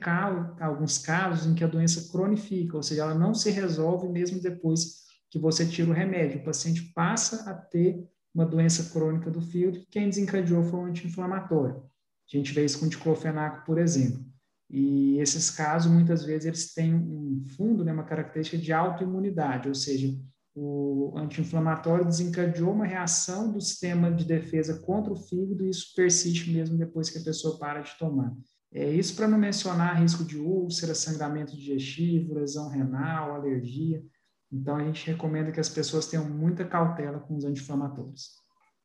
alguns 0.59 0.97
casos 0.97 1.45
em 1.45 1.53
que 1.53 1.63
a 1.63 1.67
doença 1.67 2.09
cronifica, 2.11 2.77
ou 2.77 2.83
seja, 2.83 3.01
ela 3.01 3.15
não 3.15 3.33
se 3.33 3.51
resolve 3.51 4.07
mesmo 4.07 4.41
depois 4.41 5.05
que 5.29 5.37
você 5.37 5.65
tira 5.65 5.89
o 5.89 5.93
remédio. 5.93 6.39
O 6.39 6.45
paciente 6.45 6.93
passa 6.93 7.49
a 7.49 7.53
ter 7.53 8.07
uma 8.33 8.45
doença 8.45 8.91
crônica 8.91 9.29
do 9.29 9.41
fígado, 9.41 9.85
quem 9.89 10.07
desencadeou 10.07 10.63
foi 10.63 10.79
um 10.79 10.85
anti-inflamatório. 10.85 11.77
A 11.77 12.37
gente 12.37 12.53
vê 12.53 12.63
isso 12.63 12.79
com 12.79 12.87
diclofenaco, 12.87 13.65
por 13.65 13.77
exemplo. 13.77 14.23
E 14.69 15.17
esses 15.19 15.49
casos, 15.49 15.91
muitas 15.91 16.23
vezes, 16.23 16.45
eles 16.45 16.73
têm 16.73 16.93
um 16.93 17.43
fundo, 17.55 17.83
né, 17.83 17.91
uma 17.91 18.03
característica 18.03 18.57
de 18.57 18.71
autoimunidade, 18.71 19.67
ou 19.67 19.75
seja, 19.75 20.15
o 20.53 21.13
anti-inflamatório 21.15 22.05
desencadeou 22.05 22.71
uma 22.73 22.85
reação 22.85 23.51
do 23.51 23.61
sistema 23.61 24.11
de 24.11 24.25
defesa 24.25 24.79
contra 24.79 25.13
o 25.13 25.15
fígado 25.15 25.65
e 25.65 25.69
isso 25.69 25.93
persiste 25.95 26.51
mesmo 26.51 26.77
depois 26.77 27.09
que 27.09 27.19
a 27.19 27.23
pessoa 27.23 27.57
para 27.59 27.81
de 27.81 27.97
tomar. 27.97 28.35
É 28.77 28.91
isso 28.91 29.15
para 29.15 29.27
não 29.27 29.39
mencionar 29.39 29.99
risco 29.99 30.23
de 30.23 30.37
úlcera, 30.37 30.93
sangramento 30.93 31.55
digestivo, 31.55 32.35
lesão 32.35 32.69
renal, 32.69 33.33
alergia. 33.33 34.05
Então, 34.51 34.75
a 34.75 34.83
gente 34.83 35.09
recomenda 35.09 35.51
que 35.51 35.59
as 35.59 35.67
pessoas 35.67 36.05
tenham 36.05 36.29
muita 36.29 36.63
cautela 36.63 37.19
com 37.19 37.35
os 37.35 37.43
anti-inflamatórios. 37.43 38.35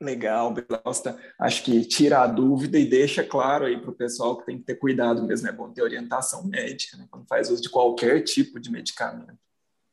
Legal, 0.00 0.54
Belosta. 0.54 1.18
Acho 1.38 1.62
que 1.62 1.84
tira 1.84 2.22
a 2.22 2.26
dúvida 2.26 2.78
e 2.78 2.88
deixa 2.88 3.22
claro 3.22 3.66
aí 3.66 3.78
para 3.78 3.90
o 3.90 3.94
pessoal 3.94 4.38
que 4.38 4.46
tem 4.46 4.56
que 4.56 4.64
ter 4.64 4.76
cuidado 4.76 5.26
mesmo. 5.26 5.46
É 5.46 5.52
bom 5.52 5.70
ter 5.70 5.82
orientação 5.82 6.42
médica 6.42 6.96
né, 6.96 7.06
quando 7.10 7.28
faz 7.28 7.50
uso 7.50 7.60
de 7.60 7.68
qualquer 7.68 8.22
tipo 8.22 8.58
de 8.58 8.70
medicamento. 8.70 9.38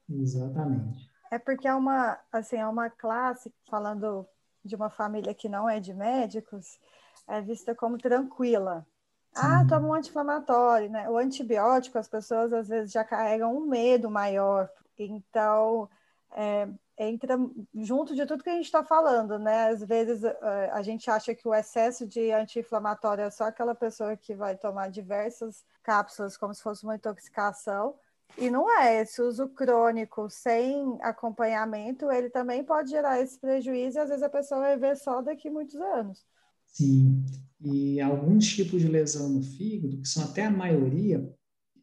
Exatamente. 0.10 1.10
É 1.30 1.38
porque 1.38 1.68
é 1.68 1.76
uma, 1.76 2.18
assim, 2.32 2.56
é 2.56 2.66
uma 2.66 2.90
classe, 2.90 3.54
falando 3.70 4.26
de 4.64 4.78
uma 4.78 4.90
família 4.90 5.34
que 5.34 5.50
não 5.50 5.70
é 5.70 5.78
de 5.82 5.94
médicos, 5.94 6.80
é 7.28 7.42
vista 7.42 7.76
como 7.76 7.98
tranquila. 7.98 8.88
Ah, 9.36 9.64
toma 9.68 9.88
um 9.88 9.94
anti-inflamatório, 9.94 10.90
né? 10.90 11.10
O 11.10 11.18
antibiótico, 11.18 11.98
as 11.98 12.08
pessoas 12.08 12.52
às 12.52 12.68
vezes 12.68 12.92
já 12.92 13.04
carregam 13.04 13.56
um 13.56 13.66
medo 13.68 14.10
maior. 14.10 14.70
Então, 14.98 15.90
é, 16.32 16.68
entra 16.98 17.38
junto 17.76 18.14
de 18.14 18.26
tudo 18.26 18.44
que 18.44 18.50
a 18.50 18.56
gente 18.56 18.66
está 18.66 18.84
falando, 18.84 19.40
né? 19.40 19.70
Às 19.70 19.82
vezes 19.84 20.24
é, 20.24 20.70
a 20.72 20.82
gente 20.82 21.10
acha 21.10 21.34
que 21.34 21.48
o 21.48 21.54
excesso 21.54 22.06
de 22.06 22.32
anti-inflamatório 22.32 23.24
é 23.24 23.30
só 23.30 23.46
aquela 23.46 23.74
pessoa 23.74 24.18
que 24.18 24.36
vai 24.36 24.58
tomar 24.58 24.90
diversas 24.90 25.64
cápsulas 25.82 26.36
como 26.36 26.54
se 26.54 26.62
fosse 26.62 26.84
uma 26.84 26.96
intoxicação. 26.96 27.96
E 28.38 28.50
não 28.50 28.70
é, 28.80 29.02
esse 29.02 29.22
uso 29.22 29.48
crônico 29.50 30.30
sem 30.30 30.98
acompanhamento, 31.02 32.12
ele 32.12 32.30
também 32.30 32.64
pode 32.64 32.90
gerar 32.90 33.20
esse 33.20 33.38
prejuízo 33.40 33.98
e 33.98 34.02
às 34.02 34.10
vezes 34.10 34.24
a 34.24 34.30
pessoa 34.30 34.62
vai 34.62 34.78
ver 34.78 34.96
só 34.98 35.22
daqui 35.22 35.50
muitos 35.50 35.76
anos. 35.76 36.26
Sim, 36.68 37.26
e 37.62 38.00
alguns 38.00 38.48
tipos 38.48 38.82
de 38.82 38.88
lesão 38.88 39.30
no 39.30 39.44
fígado, 39.44 40.02
que 40.02 40.08
são 40.08 40.24
até 40.24 40.46
a 40.46 40.52
maioria, 40.52 41.30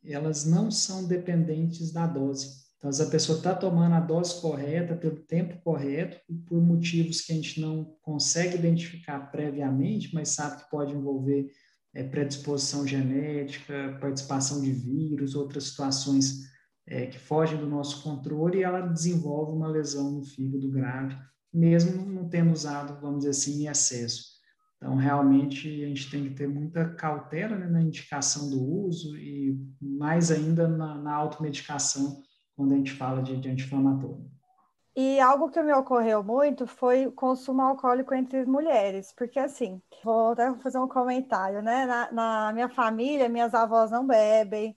elas 0.05 0.45
não 0.45 0.71
são 0.71 1.07
dependentes 1.07 1.93
da 1.93 2.07
dose. 2.07 2.67
Então, 2.79 2.93
se 2.93 3.03
a 3.03 3.07
pessoa 3.07 3.39
está 3.39 3.55
tomando 3.55 3.95
a 3.95 4.01
dose 4.01 4.41
correta, 4.41 4.95
pelo 4.95 5.17
tempo 5.17 5.61
correto, 5.63 6.21
e 6.29 6.35
por 6.35 6.61
motivos 6.61 7.21
que 7.21 7.33
a 7.33 7.35
gente 7.35 7.61
não 7.61 7.97
consegue 8.03 8.57
identificar 8.57 9.19
previamente, 9.31 10.15
mas 10.15 10.31
sabe 10.31 10.63
que 10.63 10.71
pode 10.71 10.93
envolver 10.93 11.51
é, 11.95 12.05
predisposição 12.05 12.87
genética, 12.87 13.99
participação 14.01 14.61
de 14.61 14.73
vírus, 14.73 15.35
outras 15.35 15.65
situações 15.65 16.43
é, 16.87 17.07
que 17.07 17.19
fogem 17.19 17.59
do 17.59 17.67
nosso 17.67 18.03
controle, 18.03 18.59
e 18.59 18.63
ela 18.63 18.83
desenvolve 18.83 19.53
uma 19.53 19.69
lesão 19.69 20.11
no 20.11 20.23
fígado 20.23 20.71
grave, 20.71 21.17
mesmo 21.53 22.05
não 22.07 22.29
tendo 22.29 22.53
usado, 22.53 23.01
vamos 23.01 23.21
dizer 23.21 23.31
assim, 23.31 23.63
em 23.63 23.67
excesso. 23.69 24.36
Então, 24.77 24.95
realmente, 24.95 25.69
a 25.85 25.89
gente 25.89 26.11
tem 26.11 26.25
que 26.25 26.35
ter 26.35 26.47
muita 26.47 26.95
cautela 26.95 27.57
né, 27.57 27.67
na 27.67 27.81
indicação 27.81 28.51
do 28.51 28.63
uso 28.63 29.17
e 29.17 29.59
mais 29.81 30.31
ainda 30.31 30.69
na, 30.69 30.97
na 30.97 31.15
automedicação 31.15 32.23
quando 32.55 32.73
a 32.73 32.77
gente 32.77 32.93
fala 32.93 33.23
de, 33.23 33.37
de 33.39 33.49
anti-inflamatório. 33.49 34.31
E 34.95 35.21
algo 35.21 35.51
que 35.51 35.63
me 35.63 35.73
ocorreu 35.75 36.25
muito 36.25 36.67
foi 36.67 37.07
o 37.07 37.13
consumo 37.13 37.61
alcoólico 37.61 38.15
entre 38.15 38.47
mulheres, 38.47 39.13
porque 39.13 39.39
assim, 39.39 39.83
vou 40.03 40.33
até 40.33 40.55
fazer 40.57 40.79
um 40.79 40.89
comentário, 40.89 41.61
né? 41.61 41.85
Na, 41.85 42.13
na 42.13 42.53
minha 42.55 42.69
família, 42.69 43.29
minhas 43.29 43.53
avós 43.53 43.91
não 43.91 44.07
bebem, 44.07 44.75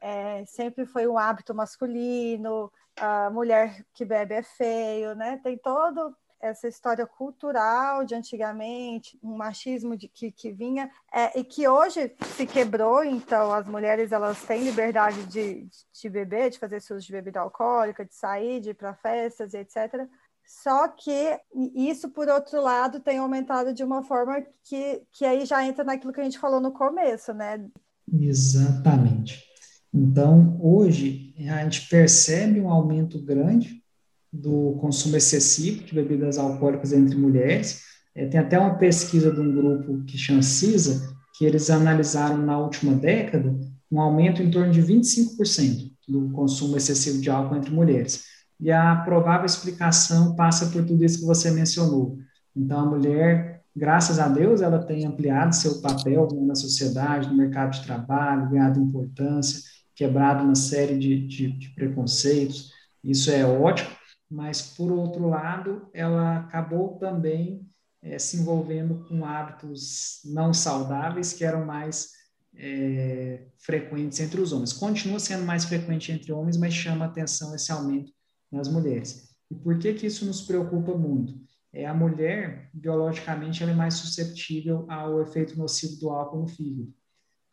é, 0.00 0.44
sempre 0.46 0.86
foi 0.86 1.06
um 1.06 1.18
hábito 1.18 1.54
masculino, 1.54 2.72
a 2.96 3.30
mulher 3.30 3.84
que 3.92 4.06
bebe 4.06 4.34
é 4.34 4.42
feio, 4.42 5.14
né? 5.14 5.38
Tem 5.42 5.58
todo 5.58 6.16
essa 6.40 6.68
história 6.68 7.06
cultural 7.06 8.04
de 8.04 8.14
antigamente, 8.14 9.18
um 9.22 9.36
machismo 9.36 9.96
de, 9.96 10.08
que, 10.08 10.30
que 10.30 10.52
vinha, 10.52 10.90
é, 11.12 11.38
e 11.38 11.44
que 11.44 11.66
hoje 11.66 12.12
se 12.36 12.46
quebrou, 12.46 13.04
então 13.04 13.52
as 13.52 13.66
mulheres 13.66 14.12
elas 14.12 14.42
têm 14.42 14.64
liberdade 14.64 15.24
de, 15.26 15.68
de 15.92 16.08
beber, 16.08 16.50
de 16.50 16.58
fazer 16.58 16.76
uso 16.76 17.00
de 17.00 17.12
bebida 17.12 17.40
alcoólica, 17.40 18.04
de 18.04 18.14
sair, 18.14 18.60
de 18.60 18.70
ir 18.70 18.74
para 18.74 18.94
festas, 18.94 19.54
etc. 19.54 20.08
Só 20.46 20.88
que 20.88 21.38
isso, 21.74 22.08
por 22.08 22.28
outro 22.28 22.62
lado, 22.62 23.00
tem 23.00 23.18
aumentado 23.18 23.74
de 23.74 23.84
uma 23.84 24.02
forma 24.02 24.42
que, 24.64 25.02
que 25.12 25.24
aí 25.24 25.44
já 25.44 25.64
entra 25.64 25.84
naquilo 25.84 26.12
que 26.12 26.20
a 26.20 26.24
gente 26.24 26.38
falou 26.38 26.60
no 26.60 26.72
começo, 26.72 27.34
né? 27.34 27.62
Exatamente. 28.10 29.44
Então, 29.92 30.58
hoje, 30.60 31.34
a 31.50 31.62
gente 31.62 31.88
percebe 31.88 32.60
um 32.60 32.70
aumento 32.70 33.22
grande 33.22 33.82
do 34.32 34.76
consumo 34.80 35.16
excessivo 35.16 35.84
de 35.84 35.94
bebidas 35.94 36.38
alcoólicas 36.38 36.92
entre 36.92 37.16
mulheres. 37.16 37.82
É, 38.14 38.26
tem 38.26 38.40
até 38.40 38.58
uma 38.58 38.74
pesquisa 38.76 39.32
de 39.32 39.40
um 39.40 39.54
grupo 39.54 40.04
que 40.04 40.18
chama 40.18 40.42
CISA, 40.42 41.14
que 41.36 41.44
eles 41.44 41.70
analisaram 41.70 42.38
na 42.38 42.58
última 42.58 42.94
década 42.94 43.58
um 43.90 44.00
aumento 44.00 44.42
em 44.42 44.50
torno 44.50 44.72
de 44.72 44.82
25% 44.82 45.90
do 46.06 46.30
consumo 46.30 46.76
excessivo 46.76 47.20
de 47.20 47.30
álcool 47.30 47.56
entre 47.56 47.70
mulheres. 47.70 48.24
E 48.60 48.70
a 48.72 48.96
provável 48.96 49.46
explicação 49.46 50.34
passa 50.34 50.66
por 50.66 50.84
tudo 50.84 51.04
isso 51.04 51.20
que 51.20 51.26
você 51.26 51.50
mencionou. 51.50 52.18
Então, 52.56 52.80
a 52.80 52.86
mulher 52.86 53.58
graças 53.78 54.18
a 54.18 54.28
Deus, 54.28 54.60
ela 54.60 54.80
tem 54.80 55.06
ampliado 55.06 55.54
seu 55.54 55.80
papel 55.80 56.28
na 56.42 56.54
sociedade, 56.54 57.28
no 57.28 57.36
mercado 57.36 57.72
de 57.72 57.84
trabalho, 57.84 58.50
ganhado 58.50 58.80
importância, 58.80 59.62
quebrado 59.94 60.44
uma 60.44 60.56
série 60.56 60.98
de, 60.98 61.26
de, 61.26 61.52
de 61.52 61.68
preconceitos, 61.70 62.72
isso 63.02 63.30
é 63.30 63.44
ótimo, 63.46 63.88
mas, 64.30 64.62
por 64.62 64.92
outro 64.92 65.28
lado, 65.28 65.88
ela 65.92 66.38
acabou 66.38 66.98
também 66.98 67.66
é, 68.02 68.18
se 68.18 68.36
envolvendo 68.36 69.04
com 69.08 69.24
hábitos 69.24 70.20
não 70.24 70.52
saudáveis 70.52 71.32
que 71.32 71.44
eram 71.44 71.64
mais 71.64 72.12
é, 72.54 73.46
frequentes 73.58 74.20
entre 74.20 74.40
os 74.40 74.52
homens. 74.52 74.72
Continua 74.72 75.18
sendo 75.18 75.44
mais 75.44 75.64
frequente 75.64 76.12
entre 76.12 76.32
homens, 76.32 76.56
mas 76.56 76.74
chama 76.74 77.06
atenção 77.06 77.54
esse 77.54 77.72
aumento 77.72 78.12
nas 78.50 78.68
mulheres. 78.68 79.28
E 79.50 79.54
por 79.54 79.78
que 79.78 79.94
que 79.94 80.06
isso 80.06 80.26
nos 80.26 80.42
preocupa 80.42 80.96
muito? 80.96 81.34
É 81.72 81.86
a 81.86 81.94
mulher, 81.94 82.70
biologicamente, 82.72 83.62
ela 83.62 83.72
é 83.72 83.74
mais 83.74 83.94
susceptível 83.94 84.86
ao 84.90 85.20
efeito 85.20 85.56
nocivo 85.56 85.98
do 86.00 86.10
álcool 86.10 86.40
no 86.40 86.48
fígado. 86.48 86.92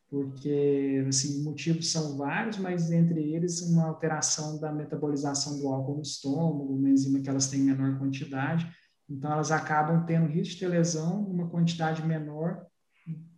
Porque, 0.10 1.04
assim, 1.08 1.44
motivos 1.44 1.92
são 1.92 2.16
vários, 2.18 2.58
mas 2.58 2.92
entre 2.92 3.20
eles 3.34 3.62
uma 3.62 3.86
alteração 3.86 4.60
da 4.60 4.72
metabolização 4.72 5.60
do 5.60 5.68
álcool 5.68 5.96
no 5.96 6.02
estômago, 6.02 6.76
uma 6.76 6.90
enzima 6.90 7.20
que 7.20 7.30
elas 7.30 7.48
têm 7.48 7.62
menor 7.62 7.98
quantidade, 7.98 8.72
então 9.10 9.32
elas 9.32 9.52
acabam 9.52 10.06
tendo 10.06 10.28
risco 10.28 10.60
de 10.60 10.68
lesão 10.68 11.24
numa 11.24 11.50
quantidade 11.50 12.06
menor 12.06 12.66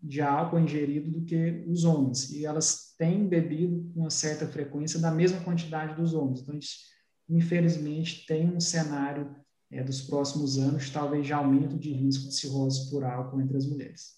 de 0.01 0.21
álcool 0.21 0.59
ingerido 0.59 1.11
do 1.11 1.25
que 1.25 1.65
os 1.67 1.83
homens. 1.83 2.31
E 2.31 2.45
elas 2.45 2.95
têm 2.97 3.27
bebido 3.27 3.91
com 3.93 4.01
uma 4.01 4.09
certa 4.09 4.47
frequência 4.47 4.99
da 4.99 5.11
mesma 5.11 5.41
quantidade 5.41 5.95
dos 5.95 6.13
homens. 6.13 6.41
Então, 6.41 6.57
infelizmente, 7.29 8.25
tem 8.25 8.49
um 8.49 8.59
cenário 8.59 9.35
é, 9.69 9.83
dos 9.83 10.01
próximos 10.01 10.57
anos, 10.57 10.89
talvez 10.89 11.25
de 11.25 11.33
aumento 11.33 11.77
de 11.77 11.91
risco 11.91 12.29
de 12.29 12.35
cirrose 12.35 12.89
por 12.89 13.03
álcool 13.03 13.41
entre 13.41 13.57
as 13.57 13.65
mulheres. 13.65 14.15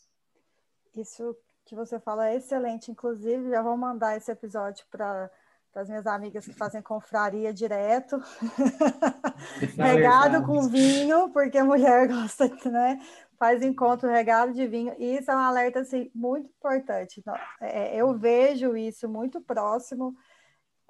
Isso 0.95 1.35
que 1.69 1.75
você 1.75 1.99
fala 1.99 2.29
é 2.29 2.35
excelente. 2.35 2.91
Inclusive, 2.91 3.49
já 3.49 3.61
vou 3.61 3.77
mandar 3.77 4.17
esse 4.17 4.31
episódio 4.31 4.85
para 4.91 5.29
as 5.75 5.87
minhas 5.87 6.07
amigas 6.07 6.45
que 6.45 6.53
fazem 6.53 6.81
confraria 6.81 7.53
direto, 7.53 8.17
regado 9.77 10.43
com 10.45 10.67
vinho, 10.67 11.29
porque 11.29 11.59
a 11.59 11.63
mulher 11.63 12.07
gosta, 12.09 12.49
né? 12.69 12.99
faz 13.39 13.63
encontro 13.63 14.09
regado 14.09 14.53
de 14.53 14.67
vinho, 14.67 14.93
e 14.99 15.15
isso 15.15 15.31
é 15.31 15.35
um 15.35 15.39
alerta 15.39 15.79
assim, 15.79 16.11
muito 16.13 16.49
importante. 16.57 17.23
É, 17.61 17.95
eu 17.95 18.13
vejo 18.17 18.75
isso 18.75 19.07
muito 19.07 19.39
próximo 19.39 20.13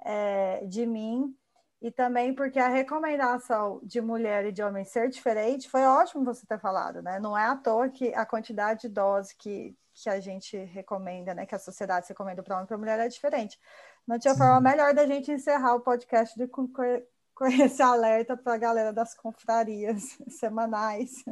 é, 0.04 0.66
de 0.66 0.84
mim, 0.84 1.32
e 1.80 1.90
também 1.90 2.34
porque 2.34 2.58
a 2.58 2.68
recomendação 2.68 3.80
de 3.82 4.00
mulher 4.00 4.44
e 4.44 4.52
de 4.52 4.62
homem 4.62 4.84
ser 4.84 5.08
diferente 5.08 5.68
foi 5.68 5.82
ótimo 5.82 6.24
você 6.24 6.46
ter 6.46 6.58
falado, 6.58 7.00
né? 7.00 7.18
Não 7.18 7.36
é 7.36 7.46
à 7.46 7.56
toa 7.56 7.88
que 7.88 8.12
a 8.14 8.26
quantidade 8.26 8.82
de 8.82 8.88
dose 8.88 9.34
que, 9.36 9.74
que 9.94 10.10
a 10.10 10.20
gente 10.20 10.56
recomenda, 10.56 11.32
né? 11.32 11.46
Que 11.46 11.54
a 11.54 11.58
sociedade 11.58 12.08
recomenda 12.08 12.42
para 12.42 12.56
homem 12.56 12.64
e 12.64 12.68
para 12.68 12.76
mulher 12.76 12.98
é 12.98 13.08
diferente. 13.08 13.58
Não 14.06 14.18
tinha 14.18 14.34
Sim. 14.34 14.40
forma 14.40 14.60
melhor 14.60 14.92
da 14.92 15.06
gente 15.06 15.32
encerrar 15.32 15.74
o 15.74 15.80
podcast 15.80 16.38
de, 16.38 16.46
com, 16.46 16.68
com 16.68 17.46
esse 17.46 17.80
alerta 17.80 18.36
para 18.36 18.54
a 18.54 18.58
galera 18.58 18.92
das 18.92 19.14
confrarias 19.14 20.18
semanais. 20.28 21.24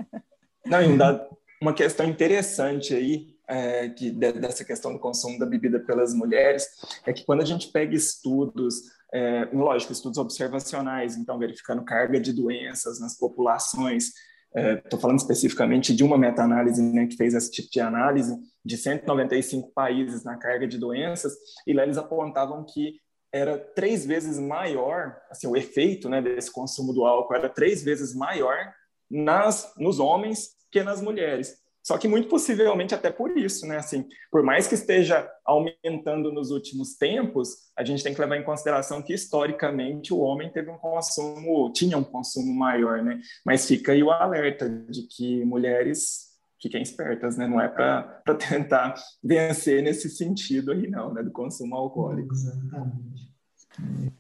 Não, 0.65 0.81
e 0.83 0.97
uma 1.61 1.75
questão 1.75 2.07
interessante 2.07 2.95
aí, 2.95 3.37
é, 3.47 3.89
que, 3.91 4.11
dessa 4.11 4.65
questão 4.65 4.93
do 4.93 4.99
consumo 4.99 5.39
da 5.39 5.45
bebida 5.45 5.79
pelas 5.81 6.15
mulheres, 6.15 6.69
é 7.05 7.13
que 7.13 7.25
quando 7.25 7.43
a 7.43 7.45
gente 7.45 7.69
pega 7.69 7.95
estudos, 7.95 8.98
é, 9.13 9.49
lógico, 9.53 9.93
estudos 9.93 10.19
observacionais, 10.19 11.17
então 11.17 11.39
verificando 11.39 11.85
carga 11.85 12.21
de 12.21 12.33
doenças 12.33 13.01
nas 13.01 13.17
populações, 13.17 14.13
estou 14.55 14.99
é, 14.99 15.03
falando 15.03 15.19
especificamente 15.19 15.95
de 15.95 16.03
uma 16.03 16.19
meta-análise 16.19 16.83
né, 16.83 17.07
que 17.07 17.17
fez 17.17 17.35
esse 17.35 17.51
tipo 17.51 17.69
de 17.71 17.81
análise 17.81 18.37
de 18.65 18.77
195 18.77 19.73
países 19.73 20.25
na 20.25 20.37
carga 20.37 20.67
de 20.67 20.79
doenças, 20.79 21.33
e 21.67 21.73
lá 21.73 21.83
eles 21.83 21.99
apontavam 21.99 22.65
que 22.65 22.97
era 23.33 23.59
três 23.59 24.07
vezes 24.07 24.39
maior, 24.39 25.17
assim, 25.31 25.47
o 25.47 25.57
efeito 25.57 26.09
né, 26.09 26.23
desse 26.23 26.51
consumo 26.51 26.93
do 26.93 27.05
álcool 27.05 27.35
era 27.35 27.49
três 27.49 27.83
vezes 27.83 28.15
maior 28.15 28.57
nas, 29.11 29.73
nos 29.77 29.99
homens 29.99 30.51
que 30.71 30.83
nas 30.83 31.01
mulheres. 31.01 31.57
Só 31.89 31.97
que 31.97 32.07
muito 32.07 32.29
possivelmente 32.29 32.95
até 32.95 33.11
por 33.11 33.35
isso, 33.35 33.67
né? 33.67 33.79
Assim, 33.79 34.05
por 34.31 34.43
mais 34.43 34.69
que 34.69 34.75
esteja 34.75 35.27
aumentando 35.43 36.31
nos 36.31 36.51
últimos 36.51 36.99
tempos, 36.99 37.71
a 37.75 37.83
gente 37.83 38.05
tem 38.05 38.13
que 38.13 38.21
levar 38.21 38.37
em 38.37 38.45
consideração 38.45 39.01
que 39.01 39.15
historicamente 39.15 40.13
o 40.13 40.19
homem 40.19 40.53
teve 40.53 40.71
um 40.71 40.77
consumo, 40.77 41.73
tinha 41.73 41.97
um 41.97 42.05
consumo 42.05 42.53
maior, 42.53 43.03
né? 43.03 43.19
Mas 43.43 43.67
fica 43.67 43.93
aí 43.93 44.03
o 44.03 44.11
alerta 44.11 44.69
de 44.69 45.09
que 45.09 45.43
mulheres 45.47 46.27
fiquem 46.61 46.83
espertas, 46.83 47.39
né? 47.39 47.47
Não 47.47 47.59
é 47.59 47.69
para 47.69 48.23
tentar 48.37 48.93
vencer 49.25 49.83
nesse 49.83 50.11
sentido 50.11 50.73
aí, 50.73 50.91
não, 50.91 51.15
né? 51.15 51.23
Do 51.23 51.33
consumo 51.33 51.75
alcoólico. 51.75 52.35
Exatamente. 52.35 53.33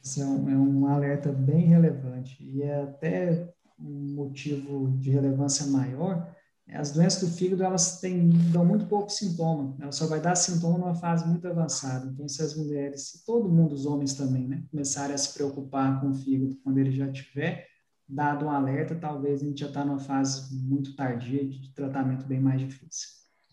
Esse 0.02 0.22
é 0.22 0.24
um, 0.24 0.48
é 0.48 0.56
um 0.56 0.86
alerta 0.86 1.30
bem 1.30 1.66
relevante 1.66 2.42
e 2.42 2.62
é 2.62 2.80
até 2.80 3.52
um 3.78 4.14
motivo 4.14 4.90
de 4.96 5.10
relevância 5.10 5.66
maior 5.66 6.37
as 6.72 6.90
doenças 6.92 7.20
do 7.22 7.34
fígado 7.34 7.62
elas 7.62 8.00
têm, 8.00 8.28
dão 8.52 8.64
muito 8.64 8.86
pouco 8.86 9.10
sintoma, 9.10 9.74
ela 9.80 9.92
só 9.92 10.06
vai 10.06 10.20
dar 10.20 10.34
sintoma 10.34 10.78
numa 10.78 10.94
fase 10.94 11.26
muito 11.26 11.48
avançada. 11.48 12.06
Então, 12.06 12.28
se 12.28 12.42
as 12.42 12.54
mulheres, 12.54 13.08
se 13.08 13.24
todo 13.24 13.48
mundo, 13.48 13.72
os 13.72 13.86
homens 13.86 14.14
também, 14.14 14.46
né, 14.46 14.62
começarem 14.70 15.14
a 15.14 15.18
se 15.18 15.32
preocupar 15.32 16.00
com 16.00 16.10
o 16.10 16.14
fígado 16.14 16.56
quando 16.62 16.78
ele 16.78 16.90
já 16.90 17.10
tiver 17.10 17.66
dado 18.08 18.46
um 18.46 18.50
alerta, 18.50 18.94
talvez 18.94 19.42
a 19.42 19.44
gente 19.44 19.60
já 19.60 19.68
está 19.68 19.84
numa 19.84 19.98
fase 19.98 20.54
muito 20.54 20.96
tardia 20.96 21.46
de 21.46 21.72
tratamento 21.74 22.26
bem 22.26 22.40
mais 22.40 22.60
difícil. 22.60 23.08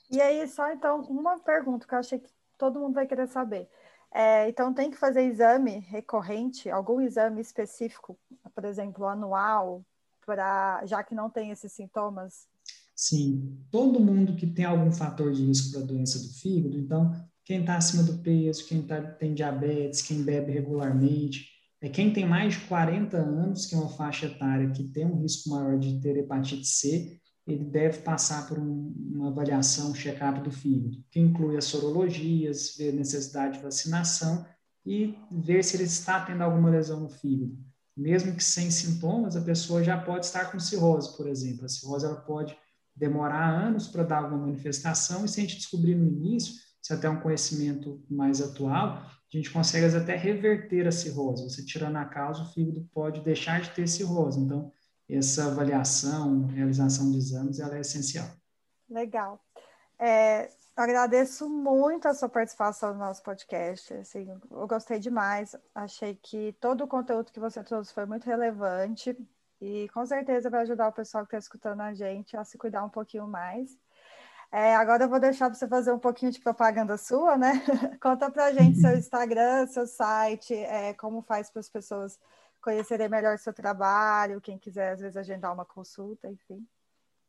E 0.10 0.22
aí, 0.22 0.48
só 0.48 0.72
então, 0.72 1.02
uma 1.02 1.40
pergunta 1.40 1.88
que 1.88 1.94
eu 1.94 2.00
achei 2.00 2.20
que 2.20 2.30
todo 2.58 2.80
mundo 2.80 2.94
vai 2.94 3.08
querer 3.08 3.28
saber. 3.28 3.70
É, 4.14 4.48
então, 4.48 4.74
tem 4.74 4.90
que 4.90 4.98
fazer 4.98 5.24
exame 5.24 5.80
recorrente, 5.80 6.70
algum 6.70 7.02
exame 7.02 7.42
específico, 7.42 8.18
por 8.54 8.64
exemplo, 8.64 9.06
anual, 9.06 9.84
pra, 10.26 10.86
já 10.86 11.04
que 11.04 11.14
não 11.14 11.30
tem 11.30 11.52
esses 11.52 11.72
sintomas? 11.74 12.48
Sim, 12.96 13.60
todo 13.70 14.00
mundo 14.00 14.36
que 14.36 14.48
tem 14.48 14.64
algum 14.64 14.92
fator 14.92 15.34
de 15.34 15.44
risco 15.44 15.72
para 15.72 15.86
doença 15.86 16.18
do 16.18 16.30
fígado, 16.36 16.78
então, 16.78 17.12
quem 17.44 17.60
está 17.60 17.76
acima 17.76 18.04
do 18.04 18.20
peso, 18.20 18.66
quem 18.66 18.82
tá, 18.82 19.02
tem 19.02 19.34
diabetes, 19.34 20.02
quem 20.02 20.24
bebe 20.24 20.54
regularmente, 20.54 21.50
é 21.82 21.90
quem 21.90 22.14
tem 22.14 22.26
mais 22.26 22.54
de 22.54 22.62
40 22.62 23.18
anos, 23.18 23.66
que 23.66 23.76
é 23.76 23.78
uma 23.78 23.90
faixa 23.90 24.28
etária 24.28 24.72
que 24.72 24.86
tem 24.86 25.06
um 25.06 25.22
risco 25.22 25.50
maior 25.50 25.78
de 25.78 26.00
ter 26.00 26.16
hepatite 26.18 26.66
C, 26.66 27.20
ele 27.46 27.66
deve 27.66 28.00
passar 28.00 28.48
por 28.48 28.58
um, 28.58 28.94
uma 29.14 29.28
avaliação, 29.28 29.92
um 29.92 29.96
check-up 29.96 30.42
do 30.42 30.50
fígado, 30.50 30.98
que 31.12 31.20
inclui 31.20 31.58
as 31.58 31.66
sorologias, 31.66 32.76
ver 32.78 32.94
necessidade 32.94 33.58
de 33.58 33.64
vacinação 33.64 34.46
e 34.86 35.16
ver 35.30 35.64
se 35.64 35.76
ele 35.76 35.84
está 35.84 36.26
tendo 36.26 36.42
alguma 36.42 36.70
lesão 36.70 37.02
no 37.02 37.10
fígado. 37.10 37.56
Mesmo 37.96 38.36
que 38.36 38.44
sem 38.44 38.72
sintomas, 38.72 39.36
a 39.36 39.42
pessoa 39.42 39.84
já 39.84 39.98
pode 39.98 40.26
estar 40.26 40.52
com 40.52 40.60
cirrose, 40.60 41.16
por 41.16 41.28
exemplo. 41.28 41.66
A 41.66 41.70
cirrose 41.70 42.06
ela 42.06 42.16
pode 42.16 42.58
demorar 42.96 43.50
anos 43.50 43.88
para 43.88 44.04
dar 44.04 44.24
alguma 44.24 44.46
manifestação, 44.46 45.26
e 45.26 45.28
se 45.28 45.40
a 45.40 45.44
gente 45.44 45.58
descobrir 45.58 45.96
no 45.96 46.08
início, 46.08 46.54
se 46.82 46.94
até 46.94 47.10
um 47.10 47.20
conhecimento 47.20 48.04
mais 48.10 48.42
atual, 48.42 49.04
a 49.36 49.38
gente 49.38 49.52
consegue 49.52 49.94
até 49.96 50.16
reverter 50.16 50.88
a 50.88 50.92
cirrose. 50.92 51.44
Você 51.44 51.66
tirando 51.66 51.98
a 51.98 52.06
causa, 52.06 52.44
o 52.44 52.54
fígado 52.54 52.88
pode 52.94 53.22
deixar 53.22 53.60
de 53.60 53.72
ter 53.72 53.88
cirrose. 53.88 54.40
Então, 54.40 54.72
essa 55.10 55.48
avaliação, 55.48 56.46
realização 56.46 57.12
de 57.12 57.18
exames, 57.18 57.60
ela 57.60 57.76
é 57.76 57.82
essencial. 57.82 58.28
Legal. 58.90 59.44
É, 60.00 60.50
agradeço 60.76 61.50
muito 61.50 62.08
a 62.08 62.14
sua 62.14 62.30
participação 62.30 62.94
no 62.94 63.00
nosso 63.00 63.24
podcast. 63.24 63.94
Assim, 63.96 64.28
eu 64.52 64.68
gostei 64.68 65.00
demais. 65.00 65.56
Achei 65.74 66.16
que 66.16 66.54
todo 66.60 66.84
o 66.84 66.88
conteúdo 66.88 67.32
que 67.32 67.40
você 67.40 67.64
trouxe 67.64 67.94
foi 67.94 68.06
muito 68.06 68.26
relevante. 68.26 69.18
E 69.62 69.88
com 69.90 70.06
certeza 70.06 70.50
vai 70.50 70.62
ajudar 70.62 70.90
o 70.90 70.94
pessoal 70.94 71.26
que 71.26 71.30
está 71.30 71.38
escutando 71.38 71.82
a 71.82 71.94
gente 71.94 72.36
a 72.36 72.44
se 72.44 72.58
cuidar 72.58 72.84
um 72.84 72.90
pouquinho 72.90 73.28
mais. 73.28 73.78
É, 74.52 74.76
agora 74.76 75.04
eu 75.04 75.10
vou 75.10 75.20
deixar 75.20 75.50
para 75.50 75.58
você 75.58 75.68
fazer 75.68 75.92
um 75.92 76.00
pouquinho 76.00 76.32
de 76.32 76.40
propaganda 76.40 76.98
sua, 76.98 77.38
né? 77.38 77.62
Conta 78.02 78.30
para 78.30 78.46
a 78.46 78.54
gente 78.54 78.80
seu 78.80 78.96
Instagram, 78.98 79.68
seu 79.68 79.88
site, 79.88 80.54
é, 80.54 80.94
como 80.94 81.22
faz 81.22 81.50
para 81.50 81.60
as 81.60 81.70
pessoas 81.70 82.18
conhecerem 82.62 83.10
melhor 83.10 83.38
seu 83.38 83.54
trabalho, 83.54 84.42
quem 84.42 84.58
quiser 84.58 84.94
às 84.94 85.00
vezes 85.00 85.18
agendar 85.18 85.54
uma 85.54 85.66
consulta, 85.66 86.28
enfim. 86.28 86.66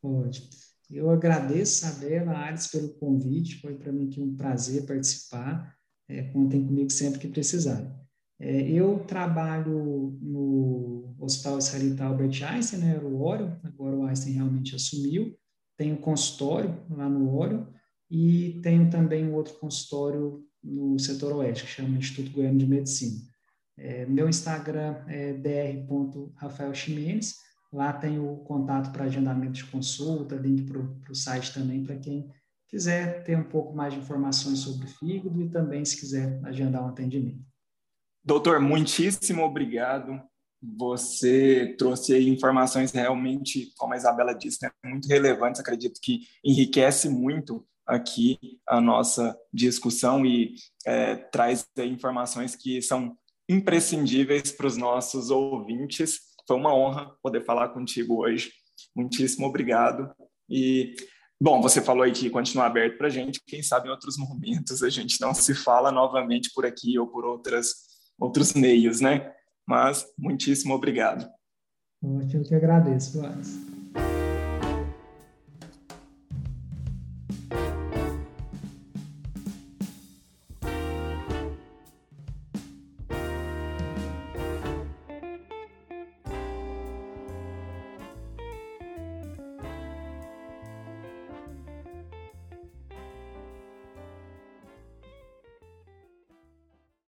Ótimo. 0.02 0.48
Eu 0.90 1.10
agradeço, 1.10 1.84
Isabela, 1.84 2.32
Ares, 2.32 2.68
pelo 2.68 2.94
convite. 2.94 3.60
Foi 3.60 3.74
para 3.74 3.92
mim 3.92 4.08
aqui 4.08 4.20
um 4.20 4.36
prazer 4.36 4.86
participar. 4.86 5.76
É, 6.08 6.22
contem 6.22 6.64
comigo 6.64 6.90
sempre 6.90 7.18
que 7.18 7.28
precisarem. 7.28 7.92
É, 8.38 8.70
eu 8.70 9.00
trabalho 9.00 10.16
no 10.22 10.95
Hospital 11.18 11.58
Israelita 11.58 12.04
Albert 12.04 12.42
Einstein, 12.42 12.80
né, 12.80 12.96
era 12.96 13.06
o 13.06 13.22
Orion, 13.22 13.52
agora 13.64 13.96
o 13.96 14.04
Einstein 14.04 14.34
realmente 14.34 14.74
assumiu. 14.74 15.36
Tenho 15.76 15.96
consultório 15.98 16.82
lá 16.90 17.08
no 17.08 17.36
Orion 17.36 17.64
e 18.10 18.60
tenho 18.62 18.90
também 18.90 19.26
um 19.26 19.34
outro 19.34 19.54
consultório 19.54 20.44
no 20.62 20.98
setor 20.98 21.32
oeste, 21.36 21.64
que 21.64 21.70
chama 21.70 21.98
Instituto 21.98 22.32
Goiano 22.32 22.58
de 22.58 22.66
Medicina. 22.66 23.20
É, 23.78 24.06
meu 24.06 24.28
Instagram 24.28 25.04
é 25.06 25.34
dr.rafaelchimenez. 25.34 27.36
Lá 27.72 27.92
tem 27.92 28.18
o 28.18 28.38
contato 28.38 28.90
para 28.92 29.04
agendamento 29.04 29.52
de 29.52 29.64
consulta, 29.64 30.34
link 30.36 30.62
para 30.62 30.80
o 31.10 31.14
site 31.14 31.52
também 31.52 31.84
para 31.84 31.96
quem 31.96 32.30
quiser 32.68 33.22
ter 33.24 33.36
um 33.36 33.44
pouco 33.44 33.74
mais 33.74 33.92
de 33.92 34.00
informações 34.00 34.60
sobre 34.60 34.86
o 34.86 34.88
fígado 34.88 35.42
e 35.42 35.50
também 35.50 35.84
se 35.84 35.98
quiser 35.98 36.40
agendar 36.44 36.84
um 36.84 36.88
atendimento. 36.88 37.44
Doutor, 38.24 38.60
muitíssimo 38.60 39.42
obrigado. 39.42 40.20
Você 40.78 41.74
trouxe 41.78 42.18
informações 42.28 42.90
realmente, 42.92 43.72
como 43.76 43.94
a 43.94 43.96
Isabela 43.96 44.34
disse, 44.34 44.58
né, 44.62 44.70
muito 44.84 45.06
relevantes. 45.06 45.60
Acredito 45.60 46.00
que 46.02 46.20
enriquece 46.44 47.08
muito 47.08 47.64
aqui 47.86 48.38
a 48.66 48.80
nossa 48.80 49.38
discussão 49.52 50.26
e 50.26 50.54
é, 50.84 51.14
traz 51.14 51.64
informações 51.78 52.56
que 52.56 52.82
são 52.82 53.16
imprescindíveis 53.48 54.50
para 54.50 54.66
os 54.66 54.76
nossos 54.76 55.30
ouvintes. 55.30 56.20
Foi 56.46 56.56
uma 56.56 56.74
honra 56.74 57.12
poder 57.22 57.44
falar 57.44 57.68
contigo 57.68 58.22
hoje. 58.22 58.50
Muitíssimo 58.94 59.46
obrigado. 59.46 60.10
E, 60.50 60.94
bom, 61.40 61.60
você 61.62 61.80
falou 61.80 62.02
aí 62.02 62.12
que 62.12 62.28
continua 62.28 62.66
aberto 62.66 62.98
para 62.98 63.06
a 63.06 63.10
gente. 63.10 63.40
Quem 63.46 63.62
sabe 63.62 63.88
em 63.88 63.90
outros 63.92 64.16
momentos 64.18 64.82
a 64.82 64.90
gente 64.90 65.20
não 65.20 65.32
se 65.32 65.54
fala 65.54 65.92
novamente 65.92 66.50
por 66.52 66.66
aqui 66.66 66.98
ou 66.98 67.06
por 67.06 67.24
outras, 67.24 67.74
outros 68.18 68.52
meios, 68.52 69.00
né? 69.00 69.32
Mas, 69.66 70.06
muitíssimo 70.16 70.74
obrigado. 70.74 71.28
Eu 72.02 72.44
que 72.44 72.54
agradeço, 72.54 73.20
Luiz. 73.20 73.75